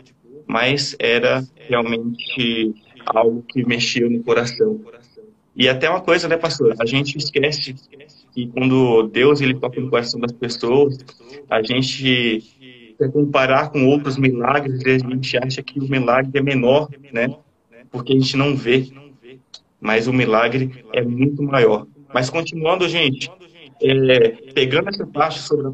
mas 0.47 0.95
era 0.99 1.43
realmente 1.55 2.73
algo 3.05 3.43
que 3.47 3.65
mexia 3.65 4.09
no 4.09 4.23
coração. 4.23 4.79
E 5.55 5.69
até 5.69 5.89
uma 5.89 6.01
coisa, 6.01 6.27
né, 6.27 6.35
pastor? 6.35 6.75
A 6.79 6.85
gente 6.85 7.17
esquece 7.17 7.75
que 8.33 8.47
quando 8.47 9.03
Deus 9.03 9.39
ele 9.39 9.53
toca 9.53 9.79
no 9.79 9.89
coração 9.89 10.19
das 10.19 10.31
pessoas, 10.31 10.97
a 11.47 11.61
gente 11.61 12.52
comparar 13.09 13.69
com 13.71 13.87
outros 13.87 14.17
milagres 14.17 14.81
a 14.85 15.09
gente 15.09 15.37
acha 15.37 15.61
que 15.61 15.79
o 15.79 15.89
milagre 15.89 16.31
é 16.37 16.41
menor, 16.41 16.89
né? 17.11 17.35
Porque 17.91 18.13
a 18.13 18.15
gente 18.15 18.35
não 18.35 18.55
vê. 18.55 18.91
Mas 19.79 20.07
o 20.07 20.13
milagre 20.13 20.85
é 20.93 21.01
muito 21.01 21.43
maior. 21.43 21.85
Mas 22.13 22.29
continuando, 22.29 22.87
gente, 22.87 23.29
é, 23.81 24.29
pegando 24.53 24.89
essa 24.89 25.05
parte 25.05 25.39
sobre, 25.39 25.67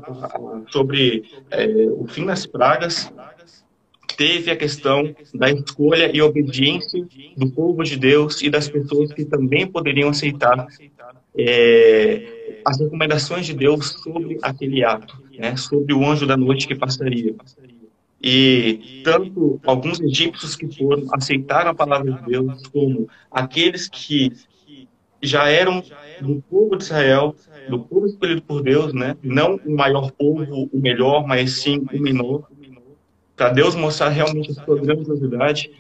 sobre 0.70 1.24
é, 1.52 1.68
o 1.92 2.08
fim 2.08 2.26
das 2.26 2.46
pragas, 2.46 3.12
teve 4.20 4.52
a 4.52 4.56
questão 4.58 5.16
da 5.34 5.50
escolha 5.50 6.12
e 6.14 6.22
obediência 6.22 7.08
do 7.38 7.50
povo 7.50 7.82
de 7.86 7.96
Deus 7.96 8.42
e 8.42 8.50
das 8.50 8.68
pessoas 8.68 9.14
que 9.14 9.24
também 9.24 9.66
poderiam 9.66 10.10
aceitar 10.10 10.68
é, 11.38 12.60
as 12.66 12.78
recomendações 12.82 13.46
de 13.46 13.54
Deus 13.54 13.94
sobre 14.04 14.38
aquele 14.42 14.84
ato, 14.84 15.24
né, 15.38 15.56
sobre 15.56 15.94
o 15.94 16.06
anjo 16.06 16.28
da 16.28 16.36
noite 16.36 16.68
que 16.68 16.76
passaria. 16.76 17.34
E 18.22 19.02
tanto 19.06 19.58
alguns 19.66 20.02
egípcios 20.02 20.54
que 20.54 20.68
foram 20.78 21.08
aceitaram 21.14 21.72
a 21.72 21.74
palavra 21.74 22.12
de 22.12 22.26
Deus, 22.26 22.68
como 22.68 23.08
aqueles 23.32 23.88
que 23.88 24.34
já 25.24 25.48
eram 25.48 25.82
do 26.20 26.44
povo 26.50 26.76
de 26.76 26.84
Israel, 26.84 27.34
do 27.70 27.80
povo 27.80 28.06
escolhido 28.06 28.42
por 28.42 28.62
Deus, 28.62 28.94
né? 28.94 29.16
Não 29.24 29.56
o 29.66 29.76
maior 29.78 30.12
povo, 30.12 30.70
o 30.74 30.78
melhor, 30.78 31.26
mas 31.26 31.62
sim 31.62 31.86
o 31.94 32.00
menor, 32.02 32.50
para 33.40 33.52
Deus 33.52 33.74
mostrar 33.74 34.10
realmente 34.10 34.52
a 34.52 34.54
sua 34.66 34.78
grandiosidade. 34.78 35.72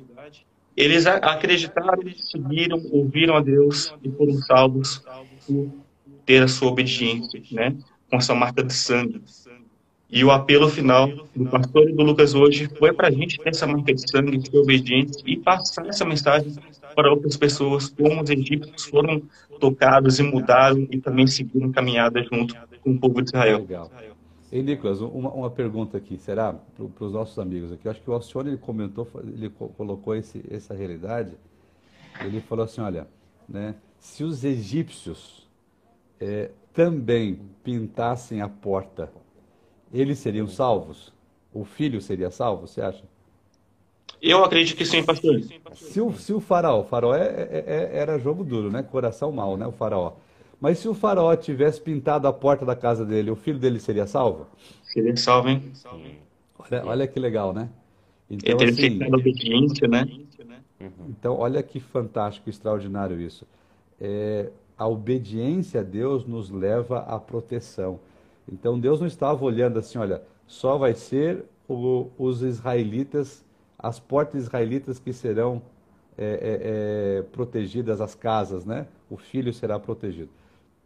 Eles 0.77 1.05
acreditaram, 1.05 2.01
seguiram, 2.15 2.81
ouviram 2.89 3.35
a 3.35 3.41
Deus 3.41 3.93
e 4.01 4.09
foram 4.09 4.33
salvos 4.35 5.03
por 5.45 5.69
ter 6.25 6.41
a 6.41 6.47
sua 6.47 6.69
obediência, 6.69 7.43
né? 7.51 7.75
Com 8.09 8.15
a 8.15 8.21
sua 8.21 8.33
marca 8.33 8.63
de 8.63 8.73
sangue. 8.73 9.21
E 10.09 10.23
o 10.23 10.31
apelo 10.31 10.69
final 10.69 11.09
do 11.35 11.49
pastor 11.49 11.89
e 11.89 11.93
do 11.93 12.01
Lucas 12.01 12.33
hoje 12.33 12.69
foi 12.79 12.93
para 12.93 13.09
a 13.09 13.11
gente 13.11 13.37
ter 13.37 13.49
essa 13.49 13.67
marca 13.67 13.93
de 13.93 14.09
sangue, 14.09 14.39
ser 14.49 14.57
obediente 14.57 15.21
e 15.25 15.35
passar 15.35 15.85
essa 15.85 16.05
mensagem 16.05 16.55
para 16.95 17.11
outras 17.11 17.35
pessoas, 17.35 17.89
como 17.89 18.21
os 18.21 18.29
egípcios 18.29 18.85
foram 18.85 19.21
tocados 19.59 20.17
e 20.17 20.23
mudaram 20.23 20.87
e 20.89 20.97
também 20.97 21.27
seguiram 21.27 21.73
caminhada 21.73 22.23
junto 22.23 22.55
com 22.81 22.91
o 22.91 22.97
povo 22.97 23.21
de 23.21 23.27
Israel. 23.27 23.59
Legal. 23.59 23.91
Ei, 24.51 24.63
Nicolas, 24.63 24.99
uma, 24.99 25.31
uma 25.31 25.49
pergunta 25.49 25.97
aqui, 25.97 26.17
será 26.17 26.53
para 26.53 27.05
os 27.05 27.13
nossos 27.13 27.37
amigos 27.37 27.71
aqui? 27.71 27.85
Eu 27.85 27.91
acho 27.91 28.01
que 28.01 28.09
o 28.09 28.13
Alcione 28.13 28.49
ele 28.49 28.57
comentou, 28.57 29.07
ele 29.23 29.49
colocou 29.49 30.15
esse, 30.15 30.43
essa 30.49 30.73
realidade. 30.73 31.33
Ele 32.21 32.41
falou 32.41 32.65
assim, 32.65 32.81
olha, 32.81 33.07
né, 33.47 33.75
se 33.99 34.23
os 34.23 34.43
egípcios 34.43 35.47
é, 36.19 36.49
também 36.73 37.39
pintassem 37.63 38.41
a 38.41 38.49
porta, 38.49 39.11
eles 39.93 40.17
seriam 40.17 40.47
salvos? 40.47 41.13
O 41.53 41.63
filho 41.63 42.01
seria 42.01 42.31
salvo, 42.31 42.67
você 42.67 42.81
acha? 42.81 43.03
Eu 44.21 44.43
acredito 44.43 44.75
que 44.75 44.85
sim, 44.85 45.03
pastor. 45.03 45.41
Se 45.75 46.01
o, 46.01 46.13
se 46.13 46.33
o 46.33 46.39
faraó, 46.39 46.81
o 46.81 46.83
faraó 46.83 47.15
é, 47.15 47.25
é, 47.25 47.63
é, 47.65 47.97
era 47.97 48.19
jogo 48.19 48.43
duro, 48.43 48.69
né? 48.69 48.83
Coração 48.83 49.31
mau, 49.31 49.55
né? 49.55 49.65
O 49.65 49.71
faraó. 49.71 50.13
Mas 50.59 50.79
se 50.79 50.87
o 50.87 50.93
faraó 50.93 51.35
tivesse 51.35 51.79
pintado 51.79 52.27
a 52.27 52.33
porta 52.33 52.65
da 52.65 52.75
casa 52.75 53.05
dele, 53.05 53.31
o 53.31 53.35
filho 53.35 53.57
dele 53.57 53.79
seria 53.79 54.05
salvo? 54.05 54.47
Seria 54.83 55.15
salvo, 55.15 55.49
hein? 55.49 55.71
Olha, 56.57 56.85
olha 56.85 57.07
que 57.07 57.19
legal, 57.19 57.53
né? 57.53 57.69
Então, 58.29 58.59
Ele 58.59 58.71
assim, 58.71 58.99
obediência, 59.13 59.87
né? 59.87 60.05
Então, 61.07 61.35
olha 61.37 61.63
que 61.63 61.79
fantástico, 61.79 62.49
extraordinário 62.49 63.19
isso. 63.19 63.45
É, 63.99 64.49
a 64.77 64.87
obediência 64.87 65.81
a 65.81 65.83
Deus 65.83 66.25
nos 66.25 66.49
leva 66.49 66.99
à 66.99 67.19
proteção. 67.19 67.99
Então, 68.51 68.79
Deus 68.79 68.99
não 68.99 69.07
estava 69.07 69.43
olhando 69.43 69.79
assim, 69.79 69.97
olha, 69.97 70.21
só 70.47 70.77
vai 70.77 70.93
ser 70.93 71.43
o, 71.67 72.09
os 72.17 72.41
israelitas, 72.41 73.43
as 73.77 73.99
portas 73.99 74.43
israelitas 74.43 74.99
que 74.99 75.13
serão 75.13 75.61
é, 76.17 76.25
é, 76.25 77.19
é 77.19 77.21
protegidas, 77.31 78.01
as 78.01 78.15
casas, 78.15 78.65
né? 78.65 78.87
O 79.09 79.17
filho 79.17 79.53
será 79.53 79.79
protegido. 79.79 80.29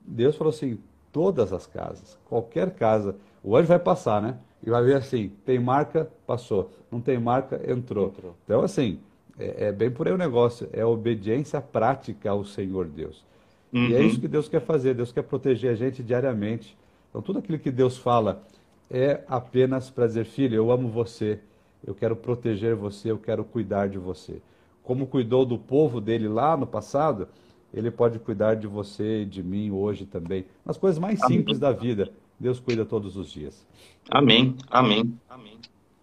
Deus 0.06 0.36
falou 0.36 0.52
assim: 0.52 0.78
todas 1.12 1.54
as 1.54 1.66
casas, 1.66 2.18
qualquer 2.26 2.72
casa, 2.72 3.16
o 3.44 3.56
anjo 3.56 3.68
vai 3.68 3.80
passar, 3.80 4.22
né? 4.22 4.38
E 4.66 4.70
vai 4.70 4.84
ver 4.84 4.96
assim: 4.96 5.32
tem 5.46 5.60
marca, 5.60 6.10
passou. 6.26 6.72
Não 6.92 7.02
tem 7.02 7.20
marca, 7.20 7.62
entrou. 7.70 8.08
entrou. 8.08 8.36
Então, 8.44 8.62
assim, 8.62 9.00
é, 9.38 9.68
é, 9.68 9.72
bem 9.72 9.92
por 9.92 10.08
aí 10.08 10.14
o 10.14 10.18
negócio: 10.18 10.68
é 10.72 10.86
obediência 10.86 11.62
prática 11.62 12.30
ao 12.30 12.44
Senhor 12.44 12.88
Deus. 12.88 13.24
Uhum. 13.72 13.88
E 13.88 13.96
é 13.96 14.00
uhum. 14.00 14.06
isso 14.06 14.20
que 14.20 14.28
Deus 14.28 14.48
quer 14.48 14.62
fazer. 14.62 14.94
Deus 14.94 15.12
quer 15.12 15.24
proteger 15.24 15.72
a 15.72 15.76
gente 15.76 16.04
diariamente. 16.04 16.78
Então, 17.10 17.22
tudo 17.22 17.40
aquilo 17.40 17.60
que 17.60 17.72
Deus 17.72 17.98
fala 17.98 18.44
é 18.90 19.22
apenas 19.28 19.90
para 19.90 20.08
dizer: 20.08 20.26
filho, 20.26 20.56
eu 20.56 20.72
amo 20.72 20.88
você, 20.90 21.40
eu 21.86 21.94
quero 21.94 22.16
proteger 22.16 22.76
você, 22.76 23.12
eu 23.12 23.18
quero 23.18 23.44
cuidar 23.44 23.88
de 23.88 23.98
você. 23.98 24.42
Como 24.84 25.08
cuidou 25.08 25.46
do 25.46 25.58
povo 25.58 26.00
dele 26.00 26.28
lá 26.28 26.58
no 26.58 26.68
passado, 26.68 27.28
ele 27.74 27.90
pode 27.90 28.20
cuidar 28.20 28.56
de 28.56 28.68
você 28.68 29.22
e 29.22 29.26
de 29.26 29.42
mim 29.42 29.72
hoje 29.72 30.06
também. 30.06 30.46
Nas 30.66 30.78
coisas 30.78 31.00
mais 31.00 31.22
Amém. 31.22 31.40
simples 31.40 31.58
da 31.60 31.72
vida, 31.72 32.12
Deus 32.40 32.60
cuida 32.60 32.86
todos 32.86 33.18
os 33.18 33.32
dias. 33.32 33.66
Amém. 34.10 34.56
Amém. 34.70 35.14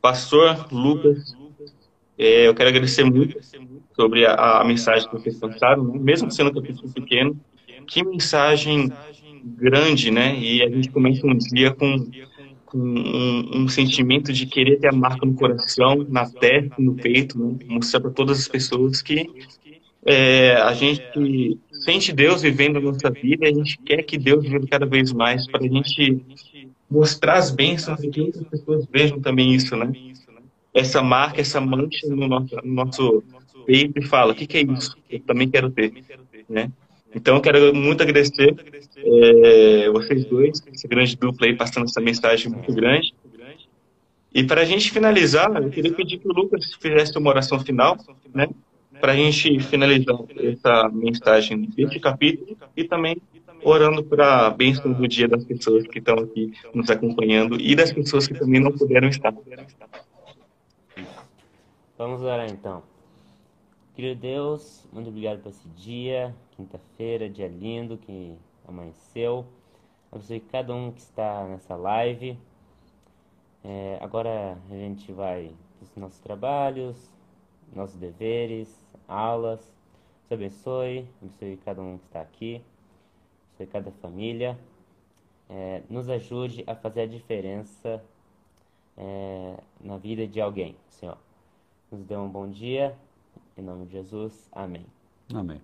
Pastor 0.03 0.67
Lucas, 0.73 1.37
é, 2.19 2.49
eu 2.49 2.55
quero 2.55 2.71
agradecer 2.71 3.05
muito 3.05 3.39
sobre 3.95 4.27
a, 4.27 4.61
a 4.61 4.65
mensagem 4.65 5.09
que 5.09 5.15
vocês 5.15 5.39
passaram, 5.39 5.85
né? 5.85 5.99
mesmo 5.99 6.31
sendo 6.31 6.51
um 6.51 6.55
capítulo 6.55 6.91
pequeno. 6.93 7.39
Que 7.87 8.05
mensagem 8.05 8.93
grande, 9.45 10.11
né? 10.11 10.39
E 10.39 10.63
a 10.63 10.69
gente 10.69 10.91
começa 10.91 11.27
um 11.27 11.37
dia 11.37 11.73
com, 11.73 12.11
com 12.67 12.79
um, 12.79 13.63
um, 13.63 13.69
sentimento 13.69 14.33
de 14.33 14.47
querer 14.47 14.79
ter 14.79 14.89
a 14.89 14.93
marca 14.93 15.27
no 15.27 15.35
coração, 15.35 16.07
na 16.09 16.29
testa, 16.29 16.75
no 16.79 16.95
peito, 16.95 17.39
né? 17.39 17.59
mostrar 17.67 18.01
para 18.01 18.11
todas 18.11 18.39
as 18.39 18.49
pessoas 18.49 19.03
que 19.03 19.29
é, 20.05 20.55
a 20.57 20.73
gente 20.73 21.59
sente 21.85 22.13
Deus 22.13 22.43
vivendo 22.43 22.79
a 22.79 22.81
nossa 22.81 23.11
vida 23.11 23.47
a 23.47 23.53
gente 23.53 23.79
quer 23.79 24.03
que 24.03 24.17
Deus 24.17 24.45
viva 24.45 24.67
cada 24.67 24.87
vez 24.87 25.13
mais 25.13 25.47
para 25.47 25.61
a 25.61 25.69
gente 25.69 26.23
mostrar 26.91 27.35
as 27.35 27.51
bênçãos 27.51 28.03
e 28.03 28.09
que 28.09 28.21
outras 28.21 28.45
pessoas 28.49 28.87
vejam 28.91 29.21
também 29.21 29.55
isso, 29.55 29.77
né? 29.77 29.93
Essa 30.75 31.03
marca, 31.03 31.41
essa 31.41 31.61
mancha 31.61 32.07
no 32.09 32.27
nosso, 32.27 32.57
no 32.65 32.75
nosso 32.75 33.23
peito 33.65 33.99
e 33.99 34.07
fala, 34.07 34.33
o 34.33 34.35
que, 34.35 34.47
que 34.47 34.59
é 34.59 34.63
isso? 34.63 34.97
Eu 35.09 35.21
também 35.21 35.49
quero 35.49 35.71
ter, 35.71 35.93
né? 36.49 36.71
Então, 37.15 37.37
eu 37.37 37.41
quero 37.41 37.75
muito 37.75 38.03
agradecer 38.03 38.55
é, 38.97 39.91
vocês 39.91 40.25
dois, 40.27 40.63
essa 40.73 40.87
grande 40.87 41.17
dupla 41.17 41.47
aí, 41.47 41.57
passando 41.57 41.85
essa 41.85 42.01
mensagem 42.01 42.51
muito 42.51 42.73
grande. 42.73 43.13
E 44.33 44.45
para 44.45 44.61
a 44.61 44.65
gente 44.65 44.93
finalizar, 44.93 45.51
eu 45.61 45.71
queria 45.71 45.93
pedir 45.93 46.19
que 46.19 46.29
o 46.29 46.33
Lucas 46.33 46.73
fizesse 46.81 47.19
uma 47.19 47.31
oração 47.31 47.59
final, 47.59 47.97
né? 48.33 48.49
Para 49.01 49.13
a 49.13 49.17
gente 49.17 49.59
finalizar 49.61 50.17
essa 50.37 50.89
mensagem 50.91 51.63
deste 51.63 51.99
capítulo 51.99 52.57
e 52.77 52.85
também 52.85 53.17
orando 53.63 54.03
para 54.05 54.47
a 54.47 54.51
bênção 54.51 54.93
do 54.93 55.07
dia 55.07 55.29
das 55.29 55.45
pessoas 55.45 55.87
que 55.87 55.99
estão 55.99 56.19
aqui 56.19 56.53
nos 56.75 56.91
acompanhando 56.91 57.61
e 57.61 57.75
das 57.75 57.93
pessoas 57.93 58.27
que 58.27 58.35
também 58.35 58.61
não 58.61 58.73
puderam 58.73 59.09
estar. 59.09 59.35
Vamos 61.99 62.23
orar 62.23 62.49
então. 62.49 62.83
Querido 63.95 64.21
Deus, 64.21 64.89
muito 64.93 65.09
obrigado 65.09 65.43
por 65.43 65.51
esse 65.51 65.69
dia, 65.71 66.35
quinta-feira, 66.53 67.29
dia 67.29 67.49
lindo 67.49 67.99
que 67.99 68.35
amanheceu. 68.67 69.45
Abençoe 70.11 70.41
cada 70.41 70.75
um 70.75 70.91
que 70.91 71.01
está 71.01 71.47
nessa 71.47 71.77
live. 71.77 72.39
É, 73.63 73.99
agora 74.01 74.57
a 74.71 74.75
gente 74.75 75.13
vai 75.13 75.53
para 75.79 75.85
os 75.85 75.97
nossos 75.97 76.19
trabalhos, 76.21 76.97
nossos 77.75 77.97
deveres, 77.97 78.80
aulas. 79.11 79.61
Deus 80.29 80.41
abençoe, 80.41 81.07
abençoe 81.21 81.57
cada 81.65 81.83
um 81.83 81.99
que 81.99 82.07
está 82.07 82.21
aqui, 82.21 82.63
abençoe 83.49 83.67
cada 83.67 83.91
família. 83.91 84.59
É, 85.49 85.83
nos 85.91 86.09
ajude 86.09 86.63
a 86.67 86.77
fazer 86.77 87.03
a 87.03 87.07
diferença 87.07 88.01
é, 88.97 89.57
na 89.81 89.97
vida 89.99 90.27
de 90.27 90.41
alguém, 90.41 90.77
Senhor. 90.89 91.19
Nos 91.91 92.05
dê 92.05 92.17
um 92.17 92.29
bom 92.29 92.49
dia, 92.49 92.97
em 93.59 93.63
nome 93.63 93.87
de 93.87 93.93
Jesus. 93.93 94.49
Amém. 94.53 94.87
Amém. 95.35 95.61